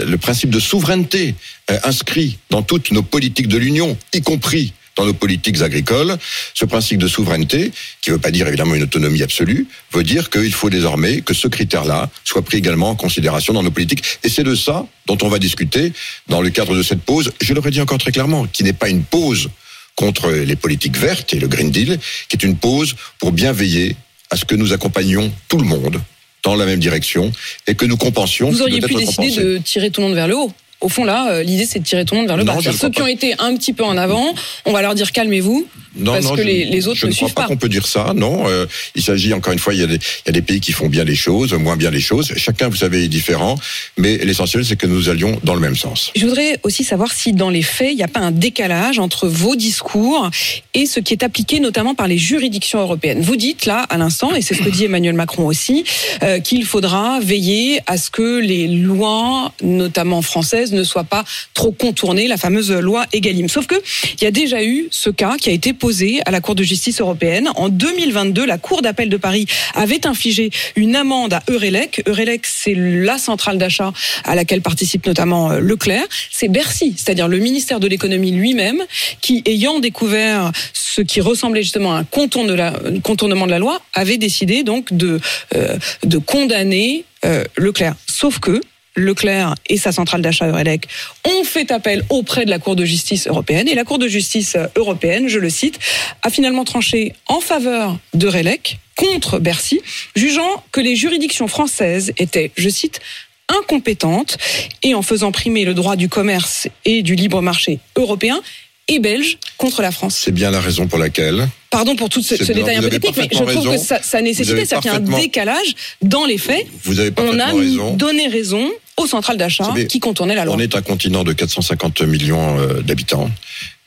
le 0.06 0.18
principe 0.18 0.50
de 0.50 0.60
souveraineté 0.60 1.34
euh, 1.68 1.78
inscrit 1.82 2.38
dans 2.50 2.62
toutes 2.62 2.92
nos 2.92 3.02
politiques 3.02 3.48
de 3.48 3.58
l'Union, 3.58 3.96
y 4.14 4.22
compris 4.22 4.72
dans 4.98 5.06
nos 5.06 5.14
politiques 5.14 5.62
agricoles, 5.62 6.18
ce 6.54 6.64
principe 6.64 6.98
de 6.98 7.08
souveraineté, 7.08 7.70
qui 8.02 8.10
ne 8.10 8.16
veut 8.16 8.20
pas 8.20 8.32
dire 8.32 8.48
évidemment 8.48 8.74
une 8.74 8.82
autonomie 8.82 9.22
absolue, 9.22 9.66
veut 9.92 10.02
dire 10.02 10.28
qu'il 10.28 10.52
faut 10.52 10.70
désormais 10.70 11.20
que 11.20 11.34
ce 11.34 11.48
critère-là 11.48 12.10
soit 12.24 12.42
pris 12.42 12.58
également 12.58 12.90
en 12.90 12.96
considération 12.96 13.52
dans 13.52 13.62
nos 13.62 13.70
politiques. 13.70 14.02
Et 14.24 14.28
c'est 14.28 14.42
de 14.42 14.56
ça 14.56 14.86
dont 15.06 15.16
on 15.22 15.28
va 15.28 15.38
discuter 15.38 15.92
dans 16.28 16.42
le 16.42 16.50
cadre 16.50 16.76
de 16.76 16.82
cette 16.82 17.00
pause. 17.00 17.32
Je 17.40 17.54
l'aurais 17.54 17.70
dit 17.70 17.80
encore 17.80 17.98
très 17.98 18.12
clairement, 18.12 18.46
qui 18.46 18.64
n'est 18.64 18.72
pas 18.72 18.88
une 18.88 19.04
pause 19.04 19.48
contre 19.94 20.30
les 20.30 20.56
politiques 20.56 20.96
vertes 20.96 21.32
et 21.32 21.38
le 21.38 21.48
Green 21.48 21.70
Deal, 21.70 21.98
qui 22.28 22.36
est 22.36 22.42
une 22.42 22.56
pause 22.56 22.94
pour 23.18 23.32
bien 23.32 23.52
veiller 23.52 23.96
à 24.30 24.36
ce 24.36 24.44
que 24.44 24.54
nous 24.54 24.72
accompagnions 24.72 25.32
tout 25.48 25.58
le 25.58 25.64
monde 25.64 26.00
dans 26.42 26.54
la 26.54 26.66
même 26.66 26.78
direction 26.78 27.32
et 27.66 27.74
que 27.74 27.84
nous 27.84 27.96
compensions. 27.96 28.50
Vous 28.50 28.62
auriez 28.62 28.80
pu 28.80 28.94
décider 28.94 29.06
compensé. 29.06 29.42
de 29.42 29.58
tirer 29.58 29.90
tout 29.90 30.00
le 30.00 30.08
monde 30.08 30.16
vers 30.16 30.28
le 30.28 30.36
haut. 30.36 30.52
Au 30.80 30.88
fond, 30.88 31.04
là, 31.04 31.30
euh, 31.30 31.42
l'idée, 31.42 31.66
c'est 31.66 31.80
de 31.80 31.84
tirer 31.84 32.04
tout 32.04 32.14
le 32.14 32.20
monde 32.20 32.28
vers 32.28 32.36
le 32.36 32.44
Non, 32.44 32.54
bas. 32.54 32.72
Ceux 32.72 32.90
qui 32.90 33.02
ont 33.02 33.06
été 33.06 33.34
un 33.38 33.56
petit 33.56 33.72
peu 33.72 33.84
en 33.84 33.96
avant, 33.96 34.32
on 34.64 34.72
va 34.72 34.82
leur 34.82 34.94
dire 34.94 35.10
calmez-vous. 35.10 35.66
Non, 35.96 36.12
Parce 36.12 36.24
non, 36.26 36.34
que 36.36 36.42
je- 36.42 36.46
les, 36.46 36.64
les 36.66 36.86
autres 36.86 36.98
je 36.98 37.06
ne 37.06 37.10
ne 37.10 37.14
crois 37.16 37.26
suivent 37.28 37.34
pas 37.34 37.42
pas. 37.42 37.48
qu'on 37.48 37.56
peut 37.56 37.68
dire 37.68 37.86
ça, 37.86 38.12
non. 38.14 38.48
Euh, 38.48 38.66
il 38.94 39.02
s'agit 39.02 39.32
encore 39.32 39.52
une 39.52 39.58
fois, 39.58 39.74
il 39.74 39.80
y, 39.80 39.82
a 39.82 39.86
des, 39.86 39.94
il 39.96 40.26
y 40.26 40.28
a 40.28 40.32
des 40.32 40.42
pays 40.42 40.60
qui 40.60 40.72
font 40.72 40.88
bien 40.88 41.04
les 41.04 41.14
choses, 41.14 41.52
moins 41.54 41.76
bien 41.76 41.90
les 41.90 42.00
choses. 42.00 42.32
Chacun, 42.36 42.68
vous 42.68 42.76
savez, 42.76 43.04
est 43.04 43.08
différent, 43.08 43.56
mais 43.96 44.18
l'essentiel, 44.18 44.64
c'est 44.64 44.76
que 44.76 44.86
nous 44.86 45.08
allions 45.08 45.40
dans 45.44 45.54
le 45.54 45.60
même 45.60 45.76
sens. 45.76 46.10
Je 46.14 46.24
voudrais 46.26 46.58
aussi 46.62 46.84
savoir 46.84 47.12
si 47.12 47.32
dans 47.32 47.50
les 47.50 47.62
faits, 47.62 47.90
il 47.92 47.96
n'y 47.96 48.02
a 48.02 48.08
pas 48.08 48.20
un 48.20 48.30
décalage 48.30 48.98
entre 48.98 49.28
vos 49.28 49.56
discours 49.56 50.30
et 50.74 50.86
ce 50.86 51.00
qui 51.00 51.14
est 51.14 51.22
appliqué 51.22 51.60
notamment 51.60 51.94
par 51.94 52.06
les 52.08 52.18
juridictions 52.18 52.80
européennes. 52.80 53.20
Vous 53.22 53.36
dites 53.36 53.66
là, 53.66 53.82
à 53.88 53.96
l'instant, 53.98 54.34
et 54.34 54.42
c'est 54.42 54.54
ce 54.54 54.62
que 54.62 54.70
dit 54.70 54.84
Emmanuel 54.84 55.14
Macron 55.14 55.46
aussi, 55.46 55.84
euh, 56.22 56.38
qu'il 56.40 56.64
faudra 56.64 57.18
veiller 57.20 57.80
à 57.86 57.96
ce 57.96 58.10
que 58.10 58.38
les 58.40 58.68
lois, 58.68 59.52
notamment 59.62 60.22
françaises, 60.22 60.72
ne 60.72 60.84
soient 60.84 61.04
pas 61.04 61.24
trop 61.54 61.72
contournées, 61.72 62.28
la 62.28 62.36
fameuse 62.36 62.70
loi 62.72 63.06
Egalim. 63.12 63.48
Sauf 63.48 63.66
que 63.66 63.76
il 64.20 64.24
y 64.24 64.26
a 64.26 64.30
déjà 64.30 64.62
eu 64.62 64.88
ce 64.90 65.10
cas 65.10 65.36
qui 65.40 65.48
a 65.48 65.52
été 65.52 65.72
posé 65.78 66.20
à 66.26 66.30
la 66.30 66.40
Cour 66.40 66.54
de 66.54 66.62
justice 66.62 67.00
européenne. 67.00 67.48
En 67.56 67.68
2022, 67.68 68.44
la 68.44 68.58
Cour 68.58 68.82
d'appel 68.82 69.08
de 69.08 69.16
Paris 69.16 69.46
avait 69.74 70.06
infligé 70.06 70.50
une 70.76 70.96
amende 70.96 71.32
à 71.32 71.42
Eurelec. 71.48 72.02
Eurelec, 72.06 72.46
c'est 72.46 72.74
la 72.76 73.16
centrale 73.18 73.56
d'achat 73.58 73.92
à 74.24 74.34
laquelle 74.34 74.60
participe 74.60 75.06
notamment 75.06 75.52
euh, 75.52 75.60
Leclerc. 75.60 76.04
C'est 76.30 76.48
Bercy, 76.48 76.94
c'est-à-dire 76.96 77.28
le 77.28 77.38
ministère 77.38 77.80
de 77.80 77.86
l'économie 77.86 78.32
lui-même, 78.32 78.82
qui, 79.20 79.42
ayant 79.46 79.78
découvert 79.78 80.52
ce 80.72 81.00
qui 81.00 81.20
ressemblait 81.20 81.62
justement 81.62 81.94
à 81.94 81.98
un 82.00 82.04
un 82.18 83.00
contournement 83.00 83.46
de 83.46 83.50
la 83.50 83.58
loi, 83.58 83.80
avait 83.94 84.18
décidé 84.18 84.62
donc 84.62 84.92
de, 84.92 85.20
euh, 85.54 85.78
condamner 86.26 87.04
euh, 87.24 87.44
Leclerc. 87.56 87.94
Sauf 88.06 88.38
que 88.38 88.60
Leclerc 88.98 89.54
et 89.68 89.76
sa 89.76 89.92
centrale 89.92 90.22
d'achat 90.22 90.46
Eurelec 90.46 90.88
ont 91.24 91.44
fait 91.44 91.70
appel 91.70 92.04
auprès 92.10 92.44
de 92.44 92.50
la 92.50 92.58
Cour 92.58 92.76
de 92.76 92.84
justice 92.84 93.26
européenne. 93.26 93.68
Et 93.68 93.74
la 93.74 93.84
Cour 93.84 93.98
de 93.98 94.08
justice 94.08 94.56
européenne, 94.76 95.28
je 95.28 95.38
le 95.38 95.50
cite, 95.50 95.78
a 96.22 96.30
finalement 96.30 96.64
tranché 96.64 97.14
en 97.26 97.40
faveur 97.40 97.98
d'Eurelec 98.14 98.78
contre 98.96 99.38
Bercy, 99.38 99.80
jugeant 100.16 100.64
que 100.72 100.80
les 100.80 100.96
juridictions 100.96 101.48
françaises 101.48 102.12
étaient, 102.18 102.50
je 102.56 102.68
cite, 102.68 103.00
incompétentes 103.48 104.36
et 104.82 104.94
en 104.94 105.02
faisant 105.02 105.32
primer 105.32 105.64
le 105.64 105.74
droit 105.74 105.96
du 105.96 106.08
commerce 106.08 106.68
et 106.84 107.02
du 107.02 107.14
libre 107.14 107.40
marché 107.40 107.78
européen 107.96 108.40
et 108.88 108.98
belge 108.98 109.38
contre 109.56 109.82
la 109.82 109.92
France. 109.92 110.18
C'est 110.24 110.32
bien 110.32 110.50
la 110.50 110.60
raison 110.60 110.86
pour 110.86 110.98
laquelle 110.98 111.46
Pardon 111.70 111.96
pour 111.96 112.08
tout 112.08 112.22
ce, 112.22 112.34
détail 112.34 112.76
un 112.76 112.80
peu 112.80 112.98
technique, 112.98 113.16
mais 113.16 113.28
je 113.30 113.44
trouve 113.44 113.70
que 113.72 113.78
ça, 113.78 114.00
ça 114.02 114.22
nécessitait, 114.22 114.56
avez 114.56 114.64
c'est-à-dire 114.64 114.92
qu'il 114.92 115.10
y 115.10 115.12
a 115.12 115.16
un 115.16 115.20
décalage 115.20 115.74
dans 116.00 116.24
les 116.24 116.38
faits. 116.38 116.66
vous 116.84 116.98
avez 116.98 117.12
On 117.18 117.38
a 117.38 117.52
raison. 117.52 117.94
donné 117.94 118.26
raison 118.26 118.70
aux 118.98 119.06
centrales 119.06 119.36
d'achat 119.36 119.72
qui 119.88 120.00
contournaient 120.00 120.34
la 120.34 120.44
loi. 120.44 120.54
On 120.56 120.60
est 120.60 120.74
un 120.76 120.82
continent 120.82 121.24
de 121.24 121.32
450 121.32 122.02
millions 122.02 122.58
euh, 122.58 122.82
d'habitants. 122.82 123.30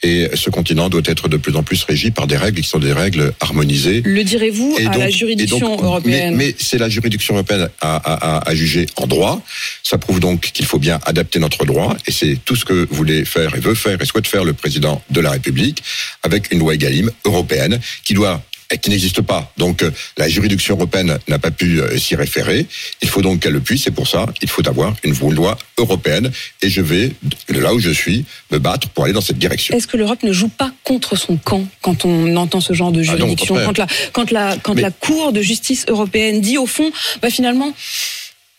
Et 0.04 0.30
ce 0.34 0.50
continent 0.50 0.90
doit 0.90 1.04
être 1.06 1.28
de 1.28 1.38
plus 1.38 1.56
en 1.56 1.62
plus 1.62 1.84
régi 1.84 2.10
par 2.10 2.26
des 2.26 2.36
règles 2.36 2.60
qui 2.62 2.68
sont 2.68 2.80
des 2.80 2.92
règles 2.92 3.34
harmonisées. 3.40 4.02
Le 4.04 4.24
direz-vous 4.24 4.76
à 4.80 4.84
donc- 4.86 4.98
la 4.98 5.10
juridiction 5.12 5.60
donc- 5.60 5.84
européenne 5.84 6.36
Mais, 6.36 6.48
mais 6.48 6.56
c'est 6.58 6.80
la 6.80 6.90
juridiction 6.90 7.36
européenne 7.36 7.70
à, 7.82 7.98
à, 7.98 8.38
à, 8.38 8.50
à 8.50 8.56
juger 8.56 8.88
en 8.96 9.06
droit. 9.06 9.44
Ça 9.84 10.00
prouve 10.00 10.20
donc 10.20 10.42
qu'il 10.54 10.66
faut 10.66 10.80
bien 10.80 11.00
adapter 11.06 11.38
notre 11.38 11.66
droit. 11.66 11.96
Et 12.08 12.12
c'est 12.12 12.36
tout 12.46 12.56
ce 12.56 12.66
que 12.66 12.88
voulait 12.90 13.26
faire 13.26 13.56
et 13.56 13.60
veut 13.60 13.76
faire 13.76 14.02
et 14.02 14.06
souhaite 14.06 14.26
faire 14.26 14.44
le 14.44 14.54
président 14.54 15.04
de 15.12 15.22
la 15.22 15.30
République 15.32 15.84
avec 16.24 16.52
une 16.52 16.58
loi 16.60 16.74
Egalim 16.74 17.12
européenne 17.26 17.80
qui 18.04 18.16
doit 18.16 18.42
qui 18.78 18.90
n'existe 18.90 19.22
pas. 19.22 19.52
Donc 19.58 19.84
euh, 19.84 19.92
la 20.18 20.28
juridiction 20.30 20.76
européenne 20.76 21.18
n'a 21.28 21.40
pas 21.40 21.52
pu 21.52 21.82
euh, 21.82 21.98
s'y 21.98 22.16
référer. 22.16 22.66
Il 23.02 23.10
faut 23.10 23.22
donc 23.22 23.42
qu'elle 23.42 23.54
le 23.54 23.60
puisse. 23.62 23.88
Et 23.88 23.92
pour 23.92 24.08
ça, 24.08 24.26
il 24.42 24.50
faut 24.50 24.68
avoir 24.68 24.96
une 25.04 25.14
loi 25.34 25.58
européenne. 25.78 26.32
Et 26.62 26.70
je 26.70 26.82
vais, 26.82 27.12
de 27.50 27.60
là 27.60 27.74
où 27.74 27.80
je 27.80 27.92
suis, 27.92 28.26
me 28.52 28.60
battre 28.60 28.90
pour 28.90 29.06
aller 29.06 29.14
dans 29.14 29.22
cette 29.22 29.38
direction. 29.40 29.76
Est-ce 29.76 29.88
que 29.88 29.98
l'Europe 29.98 30.24
ne 30.24 30.34
joue 30.34 30.50
pas 30.50 30.72
contre 30.84 31.16
son 31.16 31.38
camp 31.38 31.66
quand 31.82 32.06
on 32.06 32.36
entend 32.36 32.62
ce 32.62 32.74
genre 32.74 32.92
de 32.92 33.02
Ah 33.08 33.12
non, 33.12 33.18
juridiction. 33.18 33.56
Quand 33.64 33.78
la 33.78 33.88
quand 34.12 34.32
la 34.32 34.58
quand 34.58 34.76
Mais- 34.76 34.82
la 34.82 34.92
Cour 34.92 35.32
de 35.34 35.42
justice 35.42 35.86
européenne 35.88 36.42
dit 36.42 36.58
au 36.58 36.66
fond, 36.68 36.92
bah 37.22 37.30
finalement. 37.30 37.74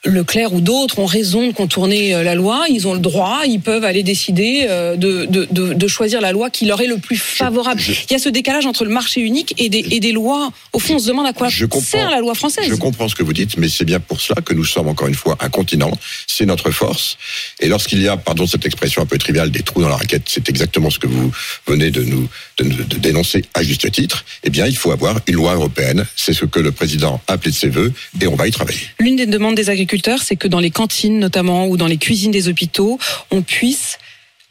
Leclerc 0.05 0.53
ou 0.53 0.61
d'autres 0.61 0.99
ont 0.99 1.07
raison 1.07 1.47
de 1.47 1.53
contourner 1.53 2.13
euh, 2.13 2.25
la 2.25 2.35
loi, 2.35 2.65
ils 2.69 2.89
ont 2.89 2.93
le 2.95 2.99
droit, 2.99 3.43
ils 3.47 3.61
peuvent 3.61 3.85
aller 3.85 4.03
décider 4.03 4.67
euh, 4.69 4.97
de, 4.97 5.27
de, 5.27 5.47
de, 5.53 5.75
de 5.75 5.87
choisir 5.87 6.21
la 6.21 6.33
loi 6.33 6.51
qui 6.51 6.65
leur 6.67 6.81
est 6.81 6.89
le 6.89 6.97
plus 6.99 7.17
favorable. 7.17 7.81
je- 7.81 7.93
Il 7.93 8.13
y 8.13 8.17
a 8.17 8.19
ce 8.19 8.29
décalage 8.29 8.67
entre 8.67 8.85
le 8.85 8.91
marché 8.91 9.21
unique 9.21 9.55
et 9.59 9.69
des, 9.69 9.79
et 9.93 10.01
des 10.01 10.11
lois. 10.11 10.51
Au 10.73 10.81
fond, 10.81 10.97
on 10.97 10.99
se 10.99 11.07
demande 11.07 11.27
à 11.27 11.33
quoi 11.33 11.49
Je 11.49 11.67
sert 11.81 12.11
la 12.11 12.19
loi 12.19 12.35
française. 12.35 12.65
Je 12.69 12.75
comprends 12.75 13.09
ce 13.09 13.15
que 13.15 13.23
vous 13.23 13.33
dites, 13.33 13.57
mais 13.59 13.69
c'est 13.69 13.85
bien 13.85 14.01
pour 14.01 14.21
cela 14.21 14.41
que 14.43 14.55
nous 14.55 14.65
sommes 14.65 14.89
encore 14.89 15.07
une 15.07 15.15
fois 15.15 15.37
un 15.39 15.49
continent. 15.51 15.93
C'est 16.27 16.47
notre 16.47 16.73
force. 16.73 17.17
Et 17.61 17.69
lorsqu'il 17.69 18.03
y 18.03 18.09
a, 18.09 18.17
pardon 18.17 18.49
cette 18.49 18.67
expression 18.67 19.03
un 19.03 19.07
peu 19.07 19.19
triviale, 19.19 19.53
des 19.53 19.63
trous 19.63 19.83
dans 19.83 19.89
la 19.89 19.97
raquette, 19.97 20.25
c'est 20.27 20.49
exactement 20.49 20.91
ce 20.91 20.99
que 20.99 21.07
vous 21.07 21.31
venez 21.69 21.93
de 21.93 22.03
nous 22.03 22.29
de, 22.59 22.65
nous- 22.65 22.83
de 22.85 22.97
dénoncer 22.99 23.45
à 23.55 23.63
juste 23.63 23.89
titre. 23.93 24.25
Eh 24.43 24.51
bien, 24.51 24.67
il 24.67 24.77
faut 24.77 24.91
avoir 24.91 25.21
une 25.29 25.37
loi 25.37 25.55
européenne. 25.55 26.05
C'est 26.17 26.33
ce 26.33 26.45
que 26.45 26.59
le 26.59 26.73
président 26.73 27.21
a 27.29 27.35
appelé 27.35 27.53
de 27.53 27.57
ses 27.57 27.69
voeux, 27.69 27.93
et 28.21 28.27
on 28.27 28.35
va 28.35 28.49
y 28.49 28.51
travailler. 28.51 28.81
L'une 28.99 29.15
des 29.15 29.27
demandes 29.27 29.55
des 29.55 29.71
agriculteurs, 29.71 29.92
c'est 30.23 30.37
que 30.37 30.49
dans 30.49 30.61
les 30.61 30.71
cantines 30.71 31.19
notamment 31.19 31.67
ou 31.67 31.77
dans 31.77 31.87
les 31.87 31.99
cuisines 31.99 32.31
des 32.31 32.49
hôpitaux, 32.49 32.99
on 33.31 33.43
puisse 33.43 33.99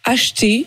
acheter 0.03 0.65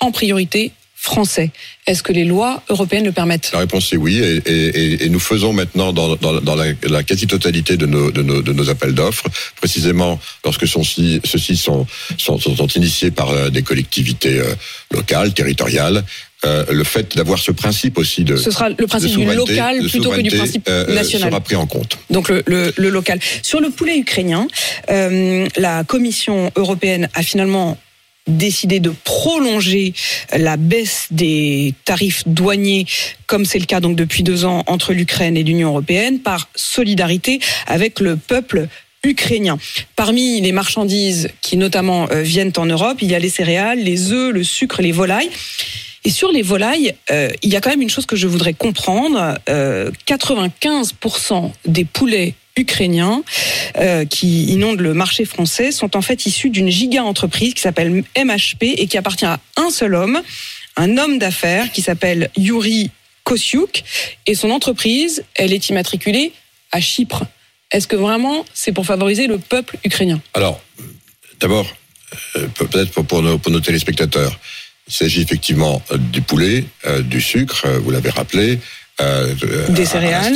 en 0.00 0.12
priorité 0.12 0.72
français. 1.02 1.50
Est-ce 1.88 2.04
que 2.04 2.12
les 2.12 2.24
lois 2.24 2.62
européennes 2.68 3.04
le 3.04 3.10
permettent? 3.12 3.50
La 3.52 3.58
réponse 3.58 3.92
est 3.92 3.96
oui, 3.96 4.18
et, 4.18 4.36
et- 4.46 4.68
et- 4.68 5.04
et 5.04 5.08
nous 5.08 5.18
faisons 5.18 5.52
maintenant 5.52 5.92
dans, 5.92 6.14
dans- 6.14 6.40
dans 6.40 6.54
la, 6.54 6.66
la 6.88 7.02
quasi-totalité 7.02 7.76
de 7.76 7.86
nos, 7.86 8.12
de, 8.12 8.22
nos, 8.22 8.40
de 8.40 8.52
nos 8.52 8.70
appels 8.70 8.94
d'offres, 8.94 9.26
précisément 9.56 10.20
lorsque 10.44 10.66
ceux-ci 10.68 11.56
sont, 11.56 11.86
sont, 12.18 12.38
sont, 12.38 12.54
sont 12.56 12.68
initiés 12.68 13.10
par 13.10 13.30
euh, 13.30 13.50
des 13.50 13.62
collectivités 13.62 14.38
euh, 14.38 14.54
locales, 14.92 15.34
territoriales, 15.34 16.04
euh, 16.44 16.64
le 16.70 16.84
fait 16.84 17.16
d'avoir 17.16 17.40
ce 17.40 17.50
principe 17.50 17.98
aussi 17.98 18.22
de 18.22 18.36
Ce 18.36 18.52
sera 18.52 18.68
le 18.68 18.86
principe 18.86 19.16
du 19.16 19.24
local 19.24 19.80
plutôt 19.88 20.10
que 20.10 20.20
du 20.20 20.30
principe 20.30 20.68
euh, 20.68 20.86
euh, 20.88 20.94
national. 20.94 21.30
sera 21.30 21.40
pris 21.40 21.56
en 21.56 21.66
compte. 21.66 21.98
Donc 22.10 22.28
le, 22.28 22.44
le- 22.46 22.72
le 22.76 22.90
local. 22.90 23.18
Sur 23.42 23.60
le 23.60 23.70
poulet 23.70 23.98
ukrainien, 23.98 24.46
euh, 24.90 25.48
la 25.56 25.82
Commission 25.82 26.52
européenne 26.54 27.08
a 27.14 27.22
finalement 27.24 27.76
décidé 28.26 28.80
de 28.80 28.92
prolonger 29.04 29.94
la 30.36 30.56
baisse 30.56 31.08
des 31.10 31.74
tarifs 31.84 32.22
douaniers, 32.26 32.86
comme 33.26 33.44
c'est 33.44 33.58
le 33.58 33.66
cas 33.66 33.80
donc 33.80 33.96
depuis 33.96 34.22
deux 34.22 34.44
ans 34.44 34.62
entre 34.66 34.92
l'Ukraine 34.92 35.36
et 35.36 35.42
l'Union 35.42 35.68
européenne, 35.68 36.20
par 36.20 36.48
solidarité 36.54 37.40
avec 37.66 38.00
le 38.00 38.16
peuple 38.16 38.68
ukrainien. 39.04 39.58
Parmi 39.96 40.40
les 40.40 40.52
marchandises 40.52 41.28
qui 41.40 41.56
notamment 41.56 42.08
euh, 42.10 42.22
viennent 42.22 42.52
en 42.56 42.66
Europe, 42.66 42.98
il 43.02 43.10
y 43.10 43.14
a 43.14 43.18
les 43.18 43.28
céréales, 43.28 43.80
les 43.80 44.12
œufs, 44.12 44.32
le 44.32 44.44
sucre, 44.44 44.80
les 44.80 44.92
volailles. 44.92 45.30
Et 46.04 46.10
sur 46.10 46.32
les 46.32 46.42
volailles, 46.42 46.94
euh, 47.10 47.30
il 47.42 47.52
y 47.52 47.56
a 47.56 47.60
quand 47.60 47.70
même 47.70 47.82
une 47.82 47.90
chose 47.90 48.06
que 48.06 48.16
je 48.16 48.26
voudrais 48.26 48.54
comprendre. 48.54 49.38
Euh, 49.48 49.90
95% 50.06 51.52
des 51.66 51.84
poulets 51.84 52.34
ukrainiens 52.56 53.22
euh, 53.78 54.04
qui 54.04 54.44
inondent 54.46 54.80
le 54.80 54.94
marché 54.94 55.24
français 55.24 55.72
sont 55.72 55.96
en 55.96 56.02
fait 56.02 56.26
issus 56.26 56.50
d'une 56.50 56.68
giga 56.70 57.02
entreprise 57.02 57.54
qui 57.54 57.60
s'appelle 57.62 58.04
MHP 58.16 58.62
et 58.76 58.86
qui 58.86 58.98
appartient 58.98 59.24
à 59.24 59.40
un 59.56 59.70
seul 59.70 59.94
homme, 59.94 60.20
un 60.76 60.98
homme 60.98 61.18
d'affaires 61.18 61.70
qui 61.72 61.82
s'appelle 61.82 62.30
Yuri 62.36 62.90
Kosyuk 63.24 63.84
et 64.26 64.34
son 64.34 64.50
entreprise, 64.50 65.24
elle 65.34 65.52
est 65.52 65.68
immatriculée 65.68 66.32
à 66.72 66.80
Chypre. 66.80 67.24
Est-ce 67.70 67.86
que 67.86 67.96
vraiment 67.96 68.44
c'est 68.52 68.72
pour 68.72 68.84
favoriser 68.84 69.26
le 69.26 69.38
peuple 69.38 69.78
ukrainien? 69.84 70.20
Alors, 70.34 70.60
d'abord, 71.40 71.66
euh, 72.36 72.46
pe- 72.48 72.64
peut-être 72.66 73.02
pour, 73.02 73.22
nos, 73.22 73.60
téléspectateurs, 73.60 74.38
il 74.88 74.92
s'agit 74.92 75.22
effectivement 75.22 75.80
euh, 75.90 75.96
du 75.98 76.20
poulet, 76.20 76.64
du 77.04 77.20
sucre, 77.20 77.66
vous 77.82 77.90
l'avez 77.90 78.10
rappelé. 78.10 78.58
Euh, 79.00 79.34
Des 79.70 79.86
céréales. 79.86 80.34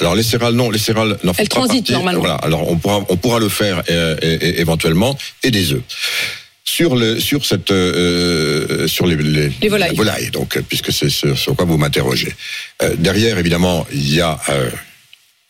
Alors 0.00 0.14
les 0.14 0.22
céréales, 0.22 0.54
non, 0.54 0.70
les 0.70 0.78
céréales 0.78 1.16
n'en 1.24 1.32
font 1.32 1.42
Elles 1.42 1.48
pas 1.48 1.54
transitent 1.56 1.78
partie. 1.86 1.92
normalement. 1.92 2.20
Voilà. 2.20 2.34
Alors 2.36 2.70
on 2.70 2.76
pourra, 2.76 3.04
on 3.08 3.16
pourra 3.16 3.38
le 3.40 3.48
faire 3.48 3.82
euh, 3.90 4.16
et- 4.22 4.34
et- 4.34 4.60
éventuellement 4.60 5.18
et 5.42 5.50
des 5.50 5.72
œufs. 5.72 5.82
Sur 6.66 6.96
le, 6.96 7.20
sur 7.20 7.44
cette, 7.44 7.70
euh, 7.70 8.88
sur 8.88 9.06
les, 9.06 9.16
les, 9.16 9.50
Les 9.60 9.68
volailles. 9.68 9.90
la 9.90 9.94
volaille, 9.96 10.30
donc 10.30 10.58
puisque 10.68 10.92
c'est 10.92 11.10
sur, 11.10 11.36
sur 11.38 11.54
quoi 11.54 11.66
vous 11.66 11.76
m'interrogez. 11.76 12.32
Euh, 12.82 12.94
derrière, 12.98 13.38
évidemment, 13.38 13.86
il 13.92 14.14
y 14.14 14.20
a 14.20 14.38
euh, 14.48 14.70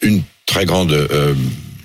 une 0.03 0.23
très 0.45 0.65
grande, 0.65 0.93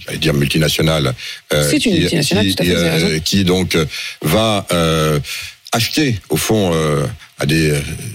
j'allais 0.05 0.17
dire 0.17 0.33
multinationale. 0.33 1.13
C'est 1.51 1.73
une 1.85 1.93
qui- 1.93 1.99
multinationale, 1.99 2.47
qui, 2.47 2.55
tout 2.55 2.63
à 2.63 2.99
fait, 2.99 3.21
qui 3.23 3.43
donc 3.43 3.77
va 4.21 4.65
acheter 5.71 6.19
au 6.29 6.37
fond 6.37 6.73
à 7.37 7.45
des 7.45 7.73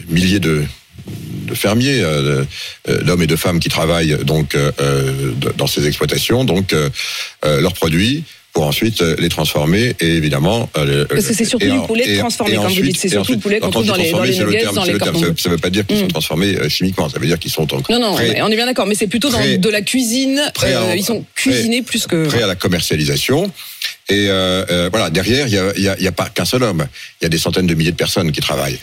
milliers 0.09 0.41
de 0.41 0.65
de 1.47 1.55
fermiers, 1.55 2.01
euh, 2.01 2.45
euh, 2.89 3.03
d'hommes 3.03 3.23
et 3.23 3.27
de 3.27 3.37
femmes 3.37 3.61
qui 3.61 3.69
travaillent 3.69 4.17
donc 4.25 4.55
euh, 4.55 4.73
dans 5.57 5.67
ces 5.67 5.87
exploitations, 5.87 6.45
donc 6.45 6.73
euh, 6.73 6.89
leurs 7.61 7.75
produits 7.75 8.25
pour 8.53 8.65
ensuite 8.67 9.01
les 9.19 9.29
transformer 9.29 9.97
et 9.99 10.07
évidemment 10.15 10.71
Parce 10.73 11.27
que 11.27 11.35
c'est 11.35 11.45
surtout 11.45 11.67
du 11.69 11.81
poulet 11.89 12.05
et- 12.07 12.19
transformé, 12.19 12.55
comme 12.55 12.73
vous 12.73 12.83
dites. 12.83 12.97
C'est 12.97 13.09
surtout 13.09 13.33
le 13.33 13.39
ensuite- 13.39 13.43
poulet 13.43 13.59
qu'on 13.59 13.71
trouve 13.71 13.85
dans 13.87 13.97
les- 13.97 14.13
dans 14.13 14.23
les 14.23 14.33
c'est 14.33 14.39
le 14.41 14.47
nuggets, 14.47 14.61
terme, 14.61 14.75
dans 14.77 14.83
c'est 14.83 14.87
les 14.87 14.93
le 14.93 14.99
terme. 15.01 15.13
cordons 15.13 15.27
Ça 15.27 15.33
bleus. 15.33 15.43
ça 15.43 15.49
veut 15.51 15.59
pas 15.59 15.71
dire 15.71 15.85
qu'ils 15.87 15.99
sont 15.99 16.05
Mm. 16.05 16.09
transformés 16.09 16.69
chimiquement, 16.69 17.09
ça 17.09 17.19
veut 17.19 17.27
dire 17.27 17.39
qu'ils 17.41 17.51
sont 17.51 17.63
en 17.75 17.79
Non, 17.91 17.99
non, 18.01 18.15
on 18.17 18.49
est 18.51 18.55
bien 18.57 18.67
d'accord, 18.67 18.87
mais 18.87 18.95
c'est 18.95 19.09
plutôt 19.09 19.29
dans 19.29 19.39
prêt- 19.41 19.59
de 19.59 19.69
la 19.69 19.83
cuisine. 19.83 20.41
prêt 20.55 20.73
à- 20.73 20.95
ils 20.95 21.05
sont 21.05 21.25
cuisinés 21.35 21.83
plus 21.83 22.07
que. 22.07 22.27
prêts 22.29 22.45
à 22.45 22.47
la 22.47 22.55
commercialisation 22.55 23.51
Et 24.11 24.27
euh, 24.29 24.65
euh, 24.71 24.89
voilà, 24.91 25.09
derrière, 25.09 25.47
il 25.47 25.55
y 25.55 25.59
a, 25.59 25.79
y 25.79 25.89
a- 25.89 25.99
y 25.99 26.07
a 26.07 26.13
pas 26.13 26.29
qu'un 26.29 26.45
seul 26.45 26.63
homme. 26.63 26.87
Il 27.21 27.25
y 27.25 27.27
a 27.27 27.31
des 27.31 27.39
centaines 27.39 27.67
de 27.67 27.75
milliers 27.75 27.91
de 27.93 27.97
personnes 27.97 28.31
qui 28.33 28.41
travaillent. 28.41 28.79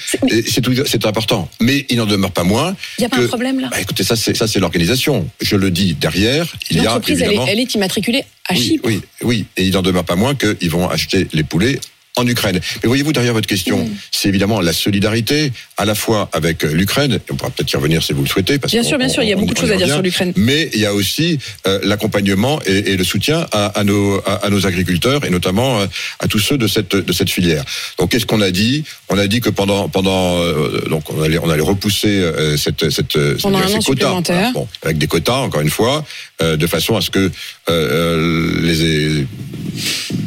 C'est 0.87 1.05
important. 1.05 1.47
Mais 1.59 1.85
il 1.89 1.97
n'en 1.97 2.05
demeure 2.07 2.31
pas 2.31 2.43
moins. 2.43 2.75
Il 2.97 3.03
y 3.03 3.05
a 3.05 3.09
pas 3.09 3.17
un 3.17 3.27
problème, 3.27 3.59
là 3.59 3.67
Bah, 3.71 3.79
Écoutez, 3.79 4.03
ça, 4.03 4.15
c'est 4.15 4.35
ça, 4.35 4.47
c'est 4.47 4.59
l'organisation. 4.59 5.29
Je 5.39 5.55
le 5.55 5.69
dis 5.69 5.93
derrière. 5.93 6.47
Il 6.71 6.77
y 6.77 6.79
a 6.79 6.83
L'entreprise, 6.85 7.21
elle, 7.21 7.39
elle 7.47 7.59
est 7.59 7.73
immatriculée 7.75 8.23
à 8.49 8.53
oui, 8.53 8.59
Chypre. 8.61 8.87
oui, 8.87 9.01
oui. 9.23 9.45
Et 9.57 9.63
il 9.65 9.73
n'en 9.73 9.81
demeure 9.83 10.05
pas 10.05 10.15
moins 10.15 10.33
qu'ils 10.33 10.69
vont 10.71 10.89
acheter 10.89 11.27
les 11.33 11.43
poulets 11.43 11.79
en 12.17 12.27
Ukraine. 12.27 12.59
Mais 12.83 12.87
voyez-vous, 12.87 13.13
derrière 13.13 13.33
votre 13.33 13.47
question, 13.47 13.89
c'est 14.11 14.27
évidemment 14.27 14.59
la 14.61 14.73
solidarité, 14.73 15.51
à 15.77 15.85
la 15.85 15.95
fois 15.95 16.29
avec 16.33 16.63
euh, 16.63 16.73
l'Ukraine, 16.73 17.13
et 17.13 17.31
on 17.31 17.35
pourra 17.35 17.51
peut-être 17.51 17.71
y 17.71 17.77
revenir 17.77 18.03
si 18.03 18.13
vous 18.13 18.21
le 18.23 18.27
souhaitez. 18.27 18.59
Parce 18.59 18.73
Bien 18.73 18.83
sûr, 18.83 18.97
bien 18.97 19.09
sûr, 19.09 19.23
il 19.23 19.29
y 19.29 19.33
a 19.33 19.35
beaucoup 19.35 19.53
de 19.53 19.59
choses 19.59 19.71
à 19.71 19.77
dire 19.77 19.87
sur 19.87 20.01
l'Ukraine. 20.01 20.33
Mais 20.35 20.69
il 20.73 20.79
y 20.79 20.85
a 20.85 20.93
aussi 20.93 21.39
euh, 21.67 21.79
l'accompagnement 21.83 22.59
et, 22.65 22.91
et 22.91 22.97
le 22.97 23.03
soutien 23.03 23.47
à, 23.51 23.67
à 23.67 23.83
nos, 23.83 24.17
à, 24.25 24.45
à 24.45 24.49
nos 24.49 24.65
agriculteurs 24.65 25.25
et 25.25 25.29
notamment 25.29 25.79
euh, 25.79 25.85
à 26.19 26.27
tous 26.27 26.39
ceux 26.39 26.57
de 26.57 26.67
cette, 26.67 26.95
de 26.95 27.13
cette 27.13 27.29
filière. 27.29 27.63
Donc, 27.97 28.11
qu'est-ce 28.11 28.25
qu'on 28.25 28.41
a 28.41 28.51
dit? 28.51 28.83
On 29.09 29.17
a 29.17 29.27
dit 29.27 29.39
que 29.39 29.49
pendant, 29.49 29.87
pendant 29.89 30.37
euh, 30.41 30.83
donc 30.89 31.09
on 31.11 31.21
allait, 31.21 31.39
on 31.39 31.49
allait 31.49 31.61
repousser 31.61 32.09
euh, 32.09 32.57
cette, 32.57 32.89
cette, 32.89 33.17
Pendant 33.41 33.65
ces 33.67 33.79
quotas. 33.79 34.21
Voilà. 34.25 34.51
Bon, 34.51 34.67
avec 34.83 34.97
des 34.97 35.07
quotas, 35.07 35.37
encore 35.37 35.61
une 35.61 35.69
fois, 35.69 36.05
euh, 36.41 36.57
de 36.57 36.67
façon 36.67 36.95
à 36.97 37.01
ce 37.01 37.09
que 37.09 37.19
euh, 37.19 37.29
euh, 37.69 38.61
les 38.61 39.25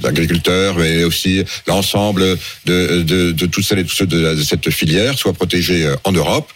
agriculteurs, 0.06 0.76
mais 0.76 1.04
aussi 1.04 1.44
l'ensemble 1.66 2.38
de, 2.66 3.02
de, 3.02 3.32
de 3.32 3.46
toutes 3.46 3.64
celles 3.64 3.80
et 3.80 3.84
tous 3.84 3.94
ceux 3.94 4.06
de, 4.06 4.42
cette 4.42 4.70
filière 4.70 5.18
soient 5.18 5.32
protégés 5.32 5.86
euh, 5.86 5.96
en 6.04 6.12
Europe. 6.12 6.50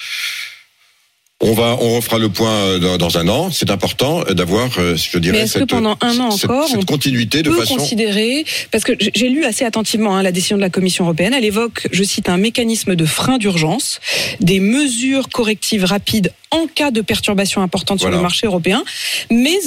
On 1.41 1.53
va, 1.53 1.77
on 1.81 1.95
refera 1.95 2.19
le 2.19 2.31
point 2.31 2.51
euh, 2.51 2.99
dans, 2.99 3.17
un 3.17 3.29
an. 3.29 3.51
C'est 3.53 3.71
important 3.71 4.25
euh, 4.29 4.35
d'avoir, 4.35 4.71
je 4.73 5.19
dirais, 5.19 5.39
Mais 5.39 5.45
est-ce 5.45 5.55
que 5.55 5.59
cette, 5.61 5.69
pendant 5.71 5.97
un 6.01 6.19
an 6.19 6.33
cette- 6.33 6.51
encore, 6.51 6.67
cette 6.69 6.79
on 6.79 6.83
continuité 6.83 7.45
de 7.45 7.51
peut 7.51 7.61
façon. 7.61 7.77
considérer, 7.77 8.45
parce 8.73 8.83
que 8.83 8.93
j'ai 8.99 9.29
lu 9.29 9.45
assez 9.45 9.65
attentivement 9.65 10.17
hein, 10.17 10.25
la 10.25 10.33
décision 10.33 10.57
de 10.57 10.63
la 10.63 10.71
Commission 10.71 11.05
européenne, 11.05 11.35
elle 11.35 11.45
évoque, 11.45 11.87
je 11.93 12.03
cite, 12.03 12.29
un 12.29 12.39
mécanisme 12.39 12.97
de 12.97 13.07
frein 13.07 13.39
d'urgence, 13.39 14.01
des 14.41 14.59
mesures 14.59 15.29
correctives 15.29 15.85
rapides 15.85 16.33
en 16.51 16.67
cas 16.67 16.91
de 16.91 17.03
perturbation 17.03 17.63
importante 17.63 18.01
sur 18.01 18.11
le 18.11 18.21
marché 18.21 18.47
européen, 18.49 18.83
mais 19.31 19.59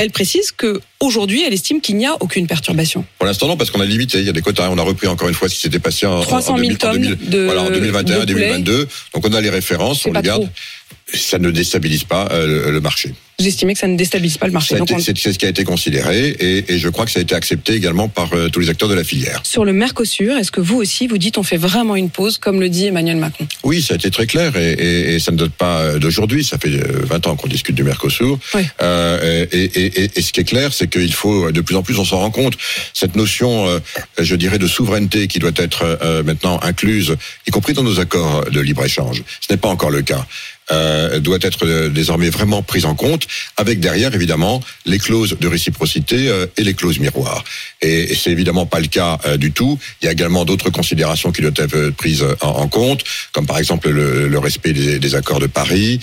elle 0.00 0.10
précise 0.10 0.50
que 0.52 0.80
aujourd'hui, 0.98 1.42
elle 1.46 1.52
estime 1.52 1.80
qu'il 1.80 1.96
n'y 1.96 2.06
a 2.06 2.14
aucune 2.20 2.46
perturbation. 2.46 3.04
Pour 3.18 3.26
l'instant, 3.26 3.46
non, 3.48 3.56
parce 3.56 3.70
qu'on 3.70 3.80
a 3.80 3.84
limité. 3.84 4.18
Il 4.18 4.24
y 4.24 4.28
a 4.28 4.32
des 4.32 4.40
quotas. 4.42 4.68
On 4.70 4.78
a 4.78 4.82
repris 4.82 5.06
encore 5.06 5.28
une 5.28 5.34
fois 5.34 5.48
ce 5.48 5.54
qui 5.54 5.60
s'était 5.60 5.78
passé 5.78 6.06
en, 6.06 6.20
300 6.20 6.54
en 6.54 6.58
000 6.58 6.68
2000, 6.70 6.74
en 6.74 6.78
tonnes 6.78 7.02
2000, 7.02 7.28
de- 7.30 7.44
voilà, 7.44 7.62
en 7.62 7.70
2021, 7.70 8.24
de 8.24 8.32
poulet. 8.32 8.48
2022. 8.48 8.88
Donc 9.14 9.26
on 9.26 9.32
a 9.34 9.40
les 9.40 9.50
références, 9.50 10.04
on 10.06 10.12
les 10.12 10.22
garde. 10.22 10.42
trop. 10.42 10.50
Ça 11.14 11.38
ne 11.38 11.50
déstabilise 11.50 12.04
pas 12.04 12.28
euh, 12.32 12.70
le, 12.70 12.80
marché. 12.80 13.12
J'estimais 13.38 13.72
que 13.74 13.80
ça 13.80 13.86
ne 13.88 13.96
déstabilise 13.96 14.36
pas 14.38 14.46
le 14.46 14.52
marché. 14.52 14.76
On- 14.80 14.98
C'est 14.98 15.16
ce 15.32 15.38
qui 15.38 15.46
a 15.46 15.48
été 15.48 15.64
considéré 15.64 16.28
et, 16.28 16.72
et 16.72 16.78
je 16.78 16.88
crois 16.88 17.04
que 17.06 17.10
ça 17.10 17.18
a 17.20 17.22
été 17.22 17.34
accepté 17.34 17.72
également 17.74 18.08
par 18.08 18.32
euh, 18.34 18.48
tous 18.48 18.60
les 18.60 18.68
acteurs 18.68 18.88
de 18.88 18.94
la 18.94 19.02
filière. 19.02 19.40
Sur 19.44 19.64
le 19.64 19.72
Mercosur, 19.72 20.36
est-ce 20.36 20.52
que 20.52 20.60
vous 20.60 20.76
aussi, 20.76 21.06
vous 21.06 21.18
dites 21.18 21.38
on 21.38 21.42
fait 21.42 21.56
vraiment 21.56 21.96
une 21.96 22.10
pause, 22.10 22.38
comme 22.38 22.60
le 22.60 22.68
dit 22.68 22.86
Emmanuel 22.86 23.16
Macron? 23.16 23.48
Oui, 23.64 23.80
ça 23.82 23.94
a 23.94 23.96
été 23.96 24.10
très 24.10 24.26
clair 24.26 24.56
et, 24.56 24.72
et- 24.72 25.14
et 25.14 25.18
ça 25.20 25.32
ne 25.32 25.36
date 25.38 25.52
pas 25.52 25.80
euh, 25.80 25.98
d'aujourd'hui. 25.98 26.44
Ça 26.44 26.58
fait 26.58 26.68
euh, 26.68 27.02
20 27.06 27.26
ans 27.28 27.36
qu'on 27.36 27.48
discute 27.48 27.74
du 27.74 27.82
Mercosur. 27.82 28.38
Oui. 28.54 28.62
Euh, 28.82 29.46
et, 29.52 30.20
ce 30.20 30.32
qui 30.32 30.40
est 30.40 30.44
clair, 30.44 30.72
c'est 30.72 30.88
qu'il 30.88 31.12
faut 31.14 31.50
de 31.50 31.60
plus 31.60 31.74
en 31.76 31.82
plus, 31.82 31.98
on 31.98 32.04
s'en 32.04 32.18
rend 32.18 32.30
compte, 32.30 32.54
cette 32.94 33.16
notion, 33.16 33.66
euh, 33.68 33.78
je 34.18 34.36
dirais, 34.36 34.58
de 34.58 34.66
souveraineté 34.66 35.26
qui 35.28 35.38
doit 35.38 35.50
être 35.56 35.98
maintenant 36.24 36.60
incluse, 36.62 37.16
y 37.46 37.50
compris 37.50 37.72
dans 37.72 37.82
nos 37.82 37.98
accords 38.00 38.44
de 38.50 38.60
libre-échange. 38.60 39.22
Ce 39.40 39.52
n'est 39.52 39.56
pas 39.56 39.68
encore 39.68 39.90
le 39.90 40.02
cas. 40.02 40.26
Euh, 40.72 41.18
doit 41.20 41.38
être 41.42 41.66
euh, 41.66 41.88
désormais 41.88 42.30
vraiment 42.30 42.62
prise 42.62 42.84
en 42.84 42.94
compte, 42.94 43.26
avec 43.56 43.80
derrière 43.80 44.14
évidemment 44.14 44.62
les 44.86 44.98
clauses 44.98 45.36
de 45.38 45.48
réciprocité 45.48 46.28
euh, 46.28 46.46
et 46.56 46.62
les 46.62 46.74
clauses 46.74 47.00
miroirs. 47.00 47.44
Et, 47.80 48.12
et 48.12 48.14
c'est 48.14 48.30
évidemment 48.30 48.66
pas 48.66 48.80
le 48.80 48.86
cas 48.86 49.18
euh, 49.26 49.36
du 49.36 49.52
tout. 49.52 49.78
Il 50.00 50.06
y 50.06 50.08
a 50.08 50.12
également 50.12 50.44
d'autres 50.44 50.70
considérations 50.70 51.32
qui 51.32 51.42
doivent 51.42 51.54
être 51.56 51.90
prises 51.90 52.24
en, 52.40 52.68
compte, 52.68 53.02
comme 53.32 53.46
par 53.46 53.58
exemple 53.58 53.90
le, 53.90 54.38
respect 54.38 54.72
des, 54.72 55.14
accords 55.14 55.40
de 55.40 55.46
Paris, 55.46 56.00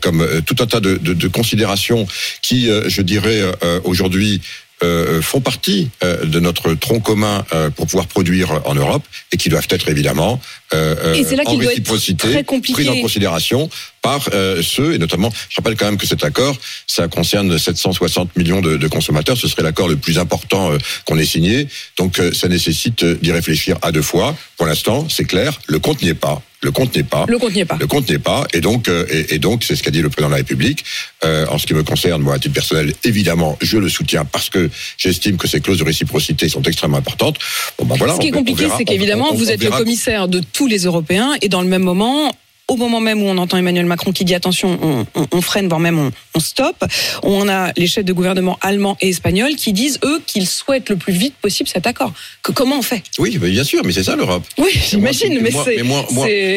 comme 0.00 0.26
tout 0.44 0.56
un 0.58 0.66
tas 0.66 0.80
de, 0.80 1.28
considérations 1.28 2.06
qui, 2.42 2.68
je 2.86 3.02
dirais, 3.02 3.42
aujourd'hui 3.84 4.40
euh, 4.82 5.22
font 5.22 5.40
partie 5.40 5.90
euh, 6.04 6.24
de 6.24 6.38
notre 6.38 6.74
tronc 6.74 7.00
commun 7.00 7.44
euh, 7.52 7.70
pour 7.70 7.86
pouvoir 7.86 8.06
produire 8.06 8.60
en 8.66 8.74
Europe 8.74 9.02
et 9.32 9.36
qui 9.36 9.48
doivent 9.48 9.66
être 9.70 9.88
évidemment 9.88 10.40
euh, 10.74 11.14
Et 11.14 11.36
là 11.36 11.42
en 11.46 11.56
réciprocité 11.56 12.44
prises 12.44 12.88
en 12.88 13.00
considération 13.00 13.70
par 14.02 14.28
euh, 14.32 14.62
ceux 14.62 14.94
et 14.94 14.98
notamment 14.98 15.32
je 15.48 15.56
rappelle 15.56 15.76
quand 15.76 15.86
même 15.86 15.96
que 15.96 16.06
cet 16.06 16.24
accord 16.24 16.56
ça 16.86 17.08
concerne 17.08 17.58
760 17.58 18.36
millions 18.36 18.60
de, 18.60 18.76
de 18.76 18.88
consommateurs. 18.88 19.36
Ce 19.38 19.48
serait 19.48 19.62
l'accord 19.62 19.88
le 19.88 19.96
plus 19.96 20.18
important 20.18 20.72
euh, 20.72 20.78
qu'on 21.06 21.18
ait 21.18 21.24
signé. 21.24 21.68
Donc 21.96 22.18
euh, 22.18 22.32
ça 22.32 22.48
nécessite 22.48 23.04
d'y 23.04 23.32
réfléchir 23.32 23.78
à 23.82 23.92
deux 23.92 24.02
fois. 24.02 24.36
Pour 24.56 24.66
l'instant 24.66 25.06
c'est 25.08 25.24
clair 25.24 25.58
le 25.68 25.78
compte 25.78 26.02
n'y 26.02 26.08
est 26.08 26.14
pas 26.14 26.42
le 26.66 26.72
compte 26.72 26.96
n'est 26.96 27.04
pas 27.04 27.24
Le 27.28 27.38
compte 27.38 27.54
n'y 27.54 27.60
est 27.60 27.64
pas. 27.64 27.76
le 27.78 27.86
compte 27.86 28.08
n'est 28.10 28.18
pas, 28.18 28.46
et 28.52 28.60
donc, 28.60 28.88
euh, 28.88 29.06
et, 29.10 29.36
et 29.36 29.38
donc, 29.38 29.62
c'est 29.64 29.76
ce 29.76 29.82
qu'a 29.84 29.92
dit 29.92 30.02
le 30.02 30.10
président 30.10 30.28
de 30.28 30.32
la 30.32 30.38
République. 30.38 30.84
Euh, 31.24 31.46
en 31.48 31.58
ce 31.58 31.66
qui 31.66 31.74
me 31.74 31.82
concerne, 31.84 32.22
moi, 32.22 32.34
à 32.34 32.38
titre 32.38 32.54
personnel, 32.54 32.92
évidemment, 33.04 33.56
je 33.62 33.78
le 33.78 33.88
soutiens 33.88 34.24
parce 34.24 34.50
que 34.50 34.68
j'estime 34.98 35.36
que 35.36 35.46
ces 35.48 35.60
clauses 35.60 35.78
de 35.78 35.84
réciprocité 35.84 36.48
sont 36.48 36.62
extrêmement 36.62 36.98
importantes. 36.98 37.38
Bon, 37.78 37.84
ben 37.86 37.94
voilà. 37.96 38.14
Ce 38.16 38.20
qui 38.20 38.28
est 38.28 38.34
on- 38.34 38.38
compliqué, 38.38 38.66
c'est 38.76 38.84
qu'évidemment, 38.84 39.28
on 39.32 39.34
vous 39.36 39.50
êtes 39.50 39.62
le 39.62 39.70
commissaire 39.70 40.26
de 40.28 40.40
tous 40.52 40.66
les 40.66 40.84
Européens 40.84 41.34
et 41.40 41.48
dans 41.48 41.62
le 41.62 41.68
même 41.68 41.82
moment, 41.84 42.32
au 42.68 42.76
moment 42.76 43.00
même 43.00 43.22
où 43.22 43.26
on 43.26 43.38
entend 43.38 43.56
Emmanuel 43.58 43.86
Macron 43.86 44.12
qui 44.12 44.24
dit 44.24 44.34
attention, 44.34 44.78
on, 44.82 45.06
on- 45.20 45.26
on 45.32 45.40
freine, 45.40 45.68
voire 45.68 45.80
même 45.80 45.98
on, 45.98 46.10
on 46.34 46.40
stoppe, 46.40 46.84
on 47.22 47.48
a 47.48 47.72
les 47.76 47.86
chefs 47.86 48.04
de 48.04 48.12
gouvernement 48.12 48.58
allemands 48.60 48.96
et 49.00 49.08
espagnols 49.08 49.54
qui 49.56 49.72
disent, 49.72 49.98
eux, 50.04 50.20
qu'ils 50.26 50.46
souhaitent 50.48 50.88
le 50.90 50.96
plus 50.96 51.12
vite 51.12 51.34
possible 51.40 51.68
cet 51.68 51.86
accord. 51.86 52.12
Que, 52.42 52.52
comment 52.52 52.78
on 52.78 52.82
fait? 52.82 53.02
Oui, 53.18 53.38
ben, 53.38 53.50
bien 53.50 53.62
sûr, 53.64 53.82
mais 53.84 53.92
c'est 53.92 54.02
ça 54.02 54.16
l'Europe. 54.16 54.44
Oui, 54.58 54.70
j'imagine, 54.72 55.38
mais 55.40 55.50
c'est... 55.52 55.82
moi, 55.84 56.04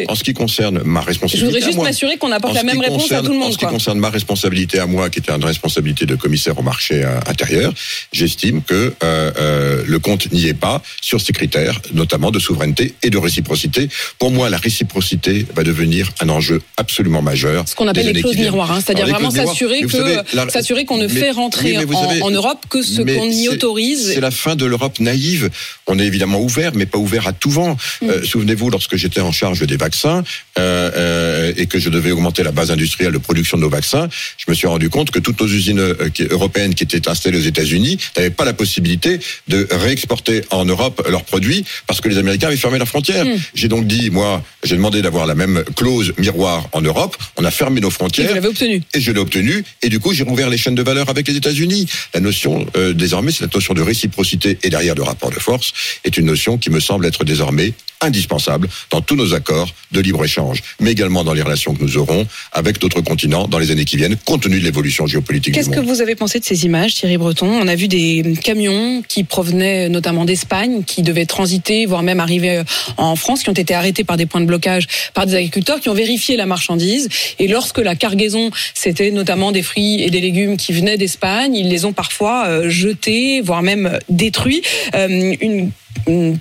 en 0.08 0.16
ce 0.16 0.24
qui 0.24 0.34
concerne 0.34 0.82
ma 0.84 1.02
Je 1.02 1.06
responsabilité. 1.08 1.46
voudrais 1.46 1.64
à 1.64 1.66
juste 1.72 1.84
m'assurer 1.84 2.18
qu'on 2.18 2.32
apporte 2.32 2.54
En 2.54 2.56
la 2.58 2.64
même 2.64 2.80
réponse 2.80 3.04
concerne- 3.04 3.26
à 3.26 3.28
tout 3.28 3.34
le 3.34 3.38
En 3.38 3.42
monde. 3.42 3.52
ce 3.54 3.58
qui 3.58 3.66
Quoi. 3.66 3.72
concerne 3.74 4.00
ma 4.00 4.10
responsabilité 4.10 4.80
à 4.80 4.88
moi, 4.88 5.10
qui 5.10 5.20
était 5.20 5.32
une 5.32 5.44
responsabilité 5.46 6.06
de 6.06 6.16
commissaire 6.16 6.58
au 6.58 6.64
marché 6.64 7.04
euh, 7.04 7.20
intérieur, 7.28 7.74
j'estime 8.12 8.62
que 8.64 8.94
euh, 9.04 9.32
euh, 9.38 9.84
le 9.86 10.00
compte 10.00 10.32
n'y 10.32 10.48
est 10.48 10.54
pas 10.54 10.82
sur 11.02 11.22
ces 11.22 11.34
critères, 11.34 11.80
notamment 11.94 12.32
de 12.32 12.40
souveraineté 12.40 12.94
et 13.04 13.10
de 13.10 13.18
réciprocité. 13.18 13.90
Pour 14.18 14.32
moi, 14.32 14.50
la 14.50 14.58
réciprocité 14.58 15.46
va 15.56 15.64
devenir 15.64 15.99
un 16.22 16.30
enjeu 16.30 16.62
absolument 16.78 17.22
majeur. 17.22 17.68
Ce 17.68 17.76
qu'on 17.76 17.88
appelle 17.88 18.08
les 18.08 18.22
clauses 18.22 18.38
miroirs, 18.38 18.72
hein, 18.72 18.82
c'est-à-dire 18.84 19.08
vraiment 19.08 19.32
s'assurer 19.32 19.82
que 19.82 20.86
qu'on 20.86 20.98
ne 20.98 21.08
mais- 21.08 21.14
fait 21.14 21.32
rentrer 21.32 21.78
oui, 21.78 21.96
en, 21.96 22.08
savez- 22.08 22.22
en 22.22 22.32
Europe 22.32 22.66
que 22.70 22.82
ce 22.82 23.02
qu'on 23.02 23.30
y 23.30 23.50
autorise. 23.50 24.12
C'est 24.14 24.22
la 24.22 24.32
fin 24.32 24.56
de 24.56 24.66
l'Europe 24.66 25.00
naïve. 25.00 25.50
On 25.88 26.00
est 26.00 26.06
évidemment 26.06 26.40
ouvert, 26.42 26.72
mais 26.76 26.86
pas 26.86 26.98
ouvert 26.98 27.28
à 27.28 27.34
tout 27.34 27.50
vent. 27.50 27.78
Mm. 28.02 28.10
Euh, 28.10 28.24
Souvenez-vous, 28.24 28.70
lorsque 28.70 28.96
j'étais 28.96 29.22
en 29.22 29.32
charge 29.32 29.66
des 29.66 29.78
vaccins 29.78 30.24
euh, 30.58 30.92
euh, 30.96 31.54
et 31.58 31.66
que 31.66 31.80
je 31.80 31.90
devais 31.90 32.12
augmenter 32.12 32.44
la 32.44 32.52
base 32.52 32.72
industrielle 32.72 33.14
de 33.14 33.18
production 33.18 33.58
de 33.58 33.64
nos 33.64 33.70
vaccins, 33.70 34.08
je 34.38 34.46
me 34.48 34.54
suis 34.56 34.68
rendu 34.68 34.90
compte 34.90 35.12
que 35.12 35.20
toutes 35.20 35.40
nos 35.42 35.48
usines 35.48 35.96
européennes 36.30 36.76
qui 36.76 36.84
étaient 36.84 37.08
installées 37.10 37.38
aux 37.38 37.42
États-Unis 37.42 37.98
n'avaient 38.16 38.30
pas 38.30 38.46
la 38.46 38.54
possibilité 38.54 39.20
de 39.48 39.68
réexporter 39.72 40.42
en 40.52 40.66
Europe 40.66 41.06
leurs 41.10 41.24
produits 41.24 41.66
parce 41.88 42.02
que 42.02 42.10
les 42.10 42.18
Américains 42.18 42.48
avaient 42.48 42.58
fermé 42.58 42.80
la 42.80 42.86
frontière. 42.86 43.26
Mm. 43.26 43.38
J'ai 43.54 43.68
donc 43.68 43.88
dit, 43.88 44.10
moi, 44.10 44.44
j'ai 44.64 44.76
demandé 44.76 45.02
d'avoir 45.02 45.26
la 45.26 45.36
même 45.36 45.64
clause 45.76 45.89
miroir 46.18 46.68
en 46.72 46.82
Europe. 46.82 47.18
On 47.38 47.44
a 47.46 47.52
fermé 47.52 47.82
nos 47.82 47.90
Et 47.90 47.92
frontières. 47.92 48.46
obtenu. 48.46 48.82
Et 48.94 49.02
je 49.02 49.12
l'ai 49.12 49.20
obtenu. 49.20 49.64
Et 49.82 49.90
du 49.90 50.00
coup, 50.00 50.14
j'ai 50.14 50.24
rouvert 50.24 50.50
les 50.50 50.58
chaînes 50.58 50.76
de 50.76 50.84
valeur 50.84 51.10
avec 51.10 51.28
les 51.28 51.36
États-Unis. 51.36 51.88
La 52.14 52.20
notion, 52.20 52.66
euh, 52.76 52.94
désormais, 52.94 53.32
c'est 53.32 53.42
la 53.46 53.50
notion 53.54 53.74
de 53.74 53.82
réciprocité 53.82 54.58
et 54.64 54.70
derrière 54.70 54.96
de 54.96 55.02
rapport 55.02 55.30
de 55.32 55.40
force, 55.40 55.74
est 56.04 56.18
une 56.18 56.26
notion 56.26 56.58
qui 56.58 56.70
me 56.70 56.80
semble 56.80 57.06
être 57.06 57.24
désormais 57.24 57.74
indispensable 58.02 58.70
dans 58.92 59.02
tous 59.02 59.16
nos 59.16 59.34
accords 59.34 59.70
de 59.92 60.00
libre-échange, 60.00 60.64
mais 60.80 60.92
également 60.92 61.24
dans 61.24 61.34
les 61.34 61.42
relations 61.42 61.74
que 61.74 61.84
nous 61.84 61.98
aurons 61.98 62.26
avec 62.52 62.80
d'autres 62.80 63.02
continents 63.02 63.48
dans 63.48 63.60
les 63.60 63.72
années 63.72 63.86
qui 63.86 63.98
viennent, 63.98 64.16
compte 64.26 64.44
tenu 64.44 64.60
de 64.60 64.64
l'évolution 64.64 65.06
géopolitique 65.06 65.54
Qu'est-ce 65.54 65.70
que 65.70 65.80
vous 65.80 66.02
avez 66.02 66.16
pensé 66.16 66.40
de 66.40 66.46
ces 66.46 66.66
images, 66.66 66.96
Thierry 66.96 67.18
Breton? 67.18 67.48
On 67.48 67.68
a 67.68 67.76
vu 67.76 67.88
des 67.88 68.36
camions 68.42 69.04
qui 69.08 69.24
provenaient 69.24 69.90
notamment 69.90 70.26
d'Espagne, 70.26 70.84
qui 70.84 71.02
devaient 71.02 71.26
transiter, 71.26 71.86
voire 71.86 72.04
même 72.04 72.20
arriver 72.20 72.64
en 72.98 73.16
France, 73.16 73.44
qui 73.44 73.50
ont 73.50 73.54
été 73.54 73.74
arrêtés 73.74 74.04
par 74.04 74.18
des 74.18 74.26
points 74.26 74.42
de 74.42 74.46
blocage 74.46 74.88
par 75.14 75.26
des 75.26 75.36
agriculteurs 75.36 75.80
qui 75.80 75.90
ont 75.90 75.94
vérifié 75.94 76.38
la 76.38 76.46
marchandise. 76.46 77.10
Et 77.40 77.48
lorsque 77.48 77.80
la 77.80 77.96
cargaison, 77.96 78.52
c'était 78.74 79.12
notamment 79.12 79.52
des 79.52 79.64
fruits 79.64 80.02
et 80.02 80.10
des 80.10 80.22
légumes 80.22 80.58
qui 80.58 80.74
venaient 80.74 80.98
d'Espagne, 80.98 81.56
ils 81.56 81.70
les 81.70 81.86
ont 81.86 81.94
parfois 81.94 82.48
euh, 82.48 82.70
jetés, 82.70 83.42
voire 83.42 83.62
même 83.62 84.00
détruits. 84.10 84.62
Euh, 84.96 85.36
une 85.42 85.72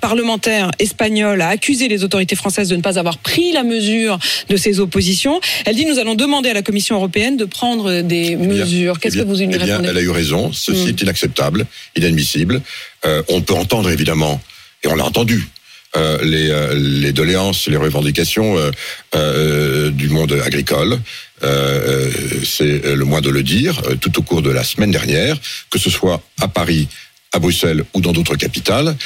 parlementaire 0.00 0.70
espagnole 0.78 1.40
a 1.42 1.48
accusé 1.48 1.88
les 1.88 2.04
autorités 2.04 2.36
françaises 2.36 2.68
de 2.68 2.76
ne 2.76 2.82
pas 2.82 2.98
avoir 2.98 3.18
pris 3.18 3.52
la 3.52 3.62
mesure 3.62 4.18
de 4.48 4.56
ces 4.56 4.80
oppositions. 4.80 5.40
Elle 5.64 5.76
dit 5.76 5.86
nous 5.86 5.98
allons 5.98 6.14
demander 6.14 6.50
à 6.50 6.54
la 6.54 6.62
Commission 6.62 6.96
européenne 6.96 7.36
de 7.36 7.44
prendre 7.44 8.00
des 8.02 8.30
Eh 8.32 8.36
bien, 8.36 8.48
mesures. 8.48 8.98
Qu'est-ce 9.00 9.16
eh 9.16 9.20
que 9.20 9.26
vous 9.26 9.34
lui 9.36 9.44
eh 9.44 9.58
bien, 9.58 9.82
Elle 9.82 9.96
a 9.96 10.00
eu 10.02 10.10
raison. 10.10 10.52
Ceci 10.52 10.86
Mm. 10.86 10.88
est 10.88 11.00
inacceptable, 11.02 11.66
inadmissible. 11.96 12.62
Euh, 13.04 13.22
on 13.28 13.40
peut 13.42 13.54
entendre 13.54 13.90
évidemment, 13.90 14.40
et 14.82 14.88
on 14.88 14.94
l'a 14.94 15.04
entendu, 15.04 15.48
euh, 15.96 16.18
les, 16.22 16.50
euh, 16.50 16.74
les 16.74 17.12
doléances, 17.12 17.66
les 17.68 17.76
revendications 17.76 18.58
euh, 18.58 18.70
euh, 19.14 19.90
du 19.90 20.08
monde 20.08 20.32
agricole. 20.44 20.98
Euh, 21.42 22.06
euh, 22.08 22.10
C'est 22.44 22.94
le 22.94 23.04
moins 23.04 23.20
de 23.20 23.30
le 23.30 23.42
dire. 23.42 23.80
euh, 23.88 23.94
Tout 23.96 24.18
au 24.18 24.22
cours 24.22 24.42
de 24.42 24.50
la 24.50 24.64
semaine 24.64 24.90
dernière, 24.90 25.36
que 25.70 25.78
ce 25.78 25.88
soit 25.90 26.20
à 26.40 26.48
Paris 26.48 26.88
à 27.32 27.38
Bruxelles 27.40 27.84
ou 27.94 28.00
dans 28.00 28.12
d'autres 28.12 28.36
capitales. 28.36 28.96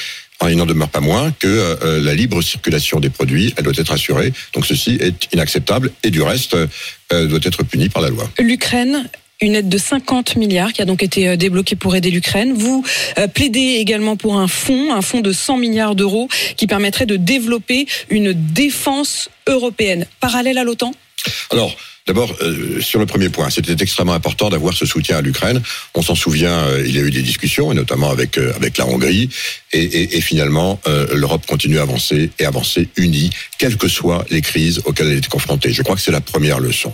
Il 0.48 0.56
n'en 0.56 0.66
demeure 0.66 0.88
pas 0.88 1.00
moins 1.00 1.30
que 1.38 1.46
euh, 1.46 2.00
la 2.02 2.14
libre 2.14 2.42
circulation 2.42 2.98
des 2.98 3.10
produits, 3.10 3.54
elle 3.56 3.64
doit 3.64 3.72
être 3.76 3.92
assurée. 3.92 4.32
Donc 4.54 4.66
ceci 4.66 4.98
est 5.00 5.32
inacceptable 5.32 5.92
et 6.02 6.10
du 6.10 6.20
reste 6.20 6.54
euh, 6.54 7.26
doit 7.26 7.40
être 7.44 7.62
puni 7.62 7.88
par 7.88 8.02
la 8.02 8.08
loi. 8.08 8.28
L'Ukraine 8.40 9.08
une 9.42 9.56
aide 9.56 9.68
de 9.68 9.78
50 9.78 10.36
milliards 10.36 10.72
qui 10.72 10.80
a 10.82 10.84
donc 10.84 11.02
été 11.02 11.28
euh, 11.28 11.36
débloquée 11.36 11.76
pour 11.76 11.94
aider 11.94 12.10
l'Ukraine. 12.10 12.52
Vous 12.52 12.84
euh, 13.18 13.26
plaidez 13.26 13.76
également 13.78 14.16
pour 14.16 14.38
un 14.38 14.48
fonds, 14.48 14.92
un 14.94 15.02
fonds 15.02 15.20
de 15.20 15.32
100 15.32 15.58
milliards 15.58 15.94
d'euros 15.94 16.28
qui 16.56 16.66
permettrait 16.66 17.06
de 17.06 17.16
développer 17.16 17.86
une 18.08 18.32
défense 18.32 19.28
européenne 19.46 20.06
parallèle 20.20 20.58
à 20.58 20.64
l'OTAN? 20.64 20.92
Alors, 21.50 21.76
D'abord, 22.06 22.34
euh, 22.42 22.80
sur 22.80 22.98
le 22.98 23.06
premier 23.06 23.28
point, 23.28 23.48
c'était 23.48 23.80
extrêmement 23.80 24.14
important 24.14 24.50
d'avoir 24.50 24.74
ce 24.74 24.86
soutien 24.86 25.18
à 25.18 25.22
l'Ukraine. 25.22 25.62
On 25.94 26.02
s'en 26.02 26.16
souvient, 26.16 26.50
euh, 26.50 26.82
il 26.84 26.96
y 26.96 26.98
a 26.98 27.02
eu 27.02 27.12
des 27.12 27.22
discussions, 27.22 27.70
et 27.70 27.76
notamment 27.76 28.10
avec 28.10 28.38
euh, 28.38 28.52
avec 28.56 28.76
la 28.76 28.86
Hongrie, 28.86 29.28
et, 29.72 29.82
et, 29.82 30.16
et 30.16 30.20
finalement, 30.20 30.80
l'Europe 31.14 31.46
continue 31.46 31.78
à 31.78 31.82
avancer 31.82 32.30
et 32.38 32.44
avancer 32.44 32.88
unie, 32.96 33.30
quelles 33.58 33.78
que 33.78 33.88
soient 33.88 34.24
les 34.30 34.42
crises 34.42 34.82
auxquelles 34.84 35.10
elle 35.10 35.18
est 35.18 35.28
confrontée. 35.28 35.72
Je 35.72 35.82
crois 35.82 35.96
que 35.96 36.02
c'est 36.02 36.12
la 36.12 36.20
première 36.20 36.60
leçon. 36.60 36.92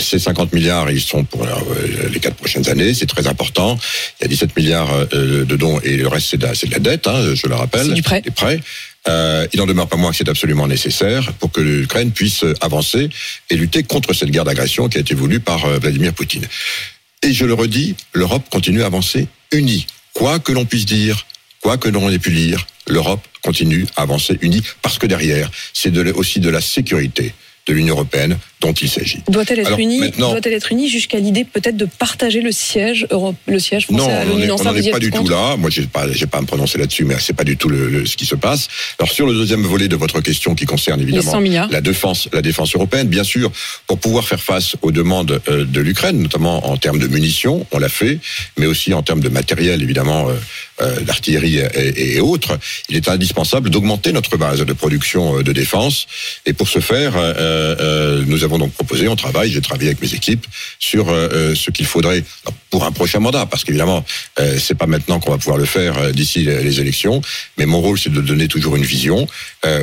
ces 0.00 0.18
50 0.18 0.52
milliards, 0.52 0.90
ils 0.90 1.00
sont 1.00 1.22
pour 1.22 1.46
les 2.10 2.18
quatre 2.18 2.34
prochaines 2.34 2.68
années, 2.68 2.92
c'est 2.92 3.06
très 3.06 3.28
important. 3.28 3.78
Il 4.18 4.24
y 4.24 4.26
a 4.26 4.28
17 4.28 4.56
milliards 4.56 5.06
de 5.12 5.56
dons 5.56 5.78
et 5.84 5.96
le 5.96 6.08
reste 6.08 6.30
c'est 6.30 6.38
de, 6.38 6.46
de, 6.46 6.72
la 6.72 6.78
dette, 6.80 7.06
hein, 7.06 7.34
je 7.34 7.46
le 7.46 7.54
rappelle, 7.54 7.86
c'est 7.86 7.94
du 7.94 8.02
prêt. 8.02 8.20
Des 8.20 8.32
prêts. 8.32 8.60
Euh, 9.08 9.46
il 9.52 9.58
n'en 9.58 9.66
demeure 9.66 9.88
pas 9.88 9.96
moins 9.96 10.10
que 10.10 10.16
c'est 10.16 10.28
absolument 10.28 10.66
nécessaire 10.66 11.32
pour 11.34 11.52
que 11.52 11.60
l'Ukraine 11.60 12.10
puisse 12.10 12.44
avancer 12.60 13.08
et 13.50 13.56
lutter 13.56 13.82
contre 13.82 14.12
cette 14.12 14.30
guerre 14.30 14.44
d'agression 14.44 14.88
qui 14.88 14.98
a 14.98 15.00
été 15.00 15.14
voulue 15.14 15.40
par 15.40 15.64
euh, 15.64 15.78
Vladimir 15.78 16.12
Poutine. 16.12 16.46
Et 17.22 17.32
je 17.32 17.44
le 17.44 17.54
redis, 17.54 17.94
l'Europe 18.12 18.44
continue 18.50 18.82
à 18.82 18.86
avancer 18.86 19.28
unie. 19.52 19.86
Quoi 20.12 20.38
que 20.38 20.52
l'on 20.52 20.64
puisse 20.64 20.86
dire, 20.86 21.26
quoi 21.60 21.76
que 21.76 21.88
l'on 21.88 22.10
ait 22.10 22.18
pu 22.18 22.30
lire, 22.30 22.66
l'Europe 22.88 23.26
continue 23.42 23.86
à 23.96 24.02
avancer 24.02 24.38
unie 24.40 24.62
parce 24.82 24.98
que 24.98 25.06
derrière, 25.06 25.50
c'est 25.72 25.96
aussi 26.10 26.40
de 26.40 26.50
la 26.50 26.60
sécurité 26.60 27.34
de 27.66 27.72
l'Union 27.74 27.94
européenne 27.94 28.38
dont 28.60 28.72
il 28.72 28.88
s'agit. 28.88 29.22
Doit-elle 29.28 29.60
être, 29.60 29.78
unie 29.78 30.10
Doit-elle 30.18 30.54
être 30.54 30.72
unie 30.72 30.88
jusqu'à 30.88 31.18
l'idée 31.18 31.44
peut-être 31.44 31.76
de 31.76 31.84
partager 31.84 32.40
le 32.40 32.52
siège 32.52 33.06
Europe, 33.10 33.36
le 33.46 33.58
siège 33.58 33.84
français 33.84 34.24
non, 34.24 34.56
on 34.58 34.64
n'en 34.64 34.74
est 34.74 34.90
pas 34.90 34.98
du 34.98 35.10
tout 35.10 35.28
là. 35.28 35.56
Moi, 35.56 35.68
j'ai 35.68 35.82
pas, 35.82 36.10
j'ai 36.10 36.26
pas 36.26 36.38
à 36.38 36.40
me 36.40 36.46
prononcer 36.46 36.78
là-dessus, 36.78 37.04
mais 37.04 37.16
c'est 37.20 37.34
pas 37.34 37.44
du 37.44 37.56
tout 37.56 37.68
le, 37.68 38.06
ce 38.06 38.16
qui 38.16 38.24
se 38.24 38.34
passe. 38.34 38.68
Alors 38.98 39.12
sur 39.12 39.26
le 39.26 39.34
deuxième 39.34 39.62
volet 39.62 39.88
de 39.88 39.96
votre 39.96 40.20
question, 40.20 40.54
qui 40.54 40.64
concerne 40.64 41.00
évidemment 41.00 41.38
la 41.70 41.80
défense, 41.80 42.28
la 42.32 42.42
défense 42.42 42.74
européenne, 42.74 43.08
bien 43.08 43.24
sûr, 43.24 43.52
pour 43.86 43.98
pouvoir 43.98 44.26
faire 44.26 44.40
face 44.40 44.76
aux 44.82 44.90
demandes 44.90 45.40
euh, 45.48 45.64
de 45.64 45.80
l'Ukraine, 45.80 46.20
notamment 46.22 46.70
en 46.70 46.76
termes 46.76 46.98
de 46.98 47.08
munitions, 47.08 47.66
on 47.72 47.78
l'a 47.78 47.88
fait, 47.88 48.18
mais 48.56 48.66
aussi 48.66 48.94
en 48.94 49.02
termes 49.02 49.20
de 49.20 49.28
matériel, 49.28 49.82
évidemment, 49.82 50.28
euh, 50.28 50.34
euh, 50.82 51.00
d'artillerie 51.00 51.58
et, 51.58 52.16
et, 52.16 52.20
autres. 52.20 52.58
Il 52.88 52.96
est 52.96 53.08
indispensable 53.08 53.70
d'augmenter 53.70 54.12
notre 54.12 54.36
base 54.36 54.60
de 54.60 54.72
production 54.72 55.42
de 55.42 55.52
défense, 55.52 56.06
et 56.46 56.52
pour 56.52 56.68
ce 56.68 56.80
faire, 56.80 57.14
nous 58.26 58.44
avons 58.44 58.58
donc 58.58 58.72
proposé, 58.72 59.08
on 59.08 59.16
travaille, 59.16 59.50
j'ai 59.50 59.60
travaillé 59.60 59.88
avec 59.88 60.02
mes 60.02 60.14
équipes 60.14 60.46
sur 60.78 61.08
euh, 61.08 61.28
euh, 61.32 61.54
ce 61.54 61.70
qu'il 61.70 61.86
faudrait 61.86 62.22
pour 62.70 62.84
un 62.84 62.92
prochain 62.92 63.20
mandat, 63.20 63.46
parce 63.46 63.64
qu'évidemment, 63.64 64.04
euh, 64.38 64.58
c'est 64.58 64.74
pas 64.74 64.86
maintenant 64.86 65.20
qu'on 65.20 65.30
va 65.30 65.38
pouvoir 65.38 65.58
le 65.58 65.64
faire 65.64 66.12
d'ici 66.12 66.40
les 66.40 66.80
élections, 66.80 67.22
mais 67.58 67.66
mon 67.66 67.80
rôle 67.80 67.98
c'est 67.98 68.12
de 68.12 68.20
donner 68.20 68.48
toujours 68.48 68.76
une 68.76 68.84
vision. 68.84 69.26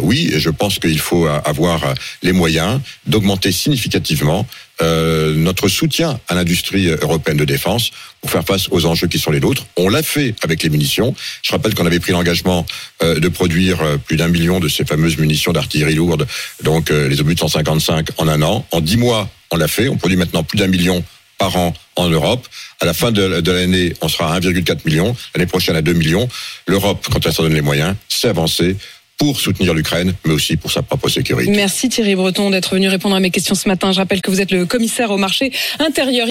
oui, 0.02 0.32
je 0.36 0.50
pense 0.50 0.80
qu'il 0.80 1.00
faut 1.00 1.28
avoir 1.28 1.94
les 2.22 2.32
moyens 2.32 2.80
d'augmenter 3.06 3.52
significativement 3.52 4.48
euh, 4.82 5.34
notre 5.36 5.68
soutien 5.68 6.20
à 6.28 6.36
l'industrie 6.36 6.88
européenne 6.88 7.38
de 7.38 7.46
défense 7.46 7.92
pour 8.22 8.32
faire 8.32 8.44
face 8.44 8.68
aux 8.72 8.86
enjeux 8.86 9.08
qui 9.08 9.20
sont 9.20 9.32
les 9.32 9.40
nôtres. 9.40 9.66
On 9.78 9.88
l'a 9.88 10.02
fait 10.02 10.34
avec 10.42 10.64
les 10.64 10.70
munitions. 10.70 11.14
Je 11.44 11.52
rappelle 11.52 11.76
qu'on 11.76 11.86
avait 11.86 12.00
pris 12.00 12.12
l'engagement 12.12 12.66
euh, 13.04 13.20
de 13.20 13.28
produire 13.28 13.82
euh, 13.82 13.98
plus 13.98 14.18
d'un 14.18 14.30
million 14.30 14.60
de 14.60 14.68
ces 14.68 14.84
fameuses 14.84 15.18
munitions 15.18 15.54
d'artillerie 15.54 15.96
lourde, 15.96 16.26
donc 16.64 16.90
les 16.90 17.22
obus 17.22 17.36
de 17.36 17.40
155 17.40 18.10
en 18.18 18.28
un 18.28 18.42
an. 18.42 18.66
En 18.72 18.82
dix 18.82 18.98
mois, 18.98 19.30
on 19.52 19.58
l'a 19.58 19.68
fait. 19.68 19.90
On 19.90 19.98
produit 19.98 20.18
maintenant 20.18 20.44
plus 20.44 20.58
d'un 20.58 20.68
million 20.68 21.04
par 21.38 21.56
an 21.56 21.74
en 21.96 22.10
Europe. 22.10 22.48
À 22.80 22.86
la 22.86 22.94
fin 22.94 23.12
de, 23.12 23.22
l'année, 23.52 23.94
on 24.02 24.08
sera 24.08 24.34
à 24.34 24.40
1,4 24.40 24.80
million. 24.86 25.16
L'année 25.36 25.48
prochaine 25.48 25.76
à 25.76 25.82
2 25.82 25.94
millions. 25.94 26.28
L'Europe, 26.68 27.08
quand 27.12 27.26
elle 27.26 27.34
s'en 27.34 27.44
donne 27.44 27.54
les 27.54 27.62
moyens, 27.62 27.96
sait 28.08 28.30
avancer 28.30 28.76
pour 29.24 29.40
soutenir 29.40 29.74
l'Ukraine, 29.74 30.14
mais 30.26 30.34
aussi 30.34 30.58
pour 30.58 30.70
sa 30.70 30.82
propre 30.82 31.08
sécurité. 31.08 31.50
Merci 31.50 31.88
Thierry 31.88 32.14
Breton 32.16 32.50
d'être 32.50 32.74
venu 32.74 32.90
répondre 32.90 33.16
à 33.16 33.22
mes 33.22 33.30
questions 33.30 33.56
ce 33.56 33.70
matin. 33.70 33.94
Je 33.94 34.00
rappelle 34.00 34.22
que 34.22 34.30
vous 34.30 34.42
êtes 34.42 34.52
le 34.52 34.66
commissaire 34.66 35.12
au 35.12 35.18
marché 35.18 35.54
intérieur. 35.80 36.14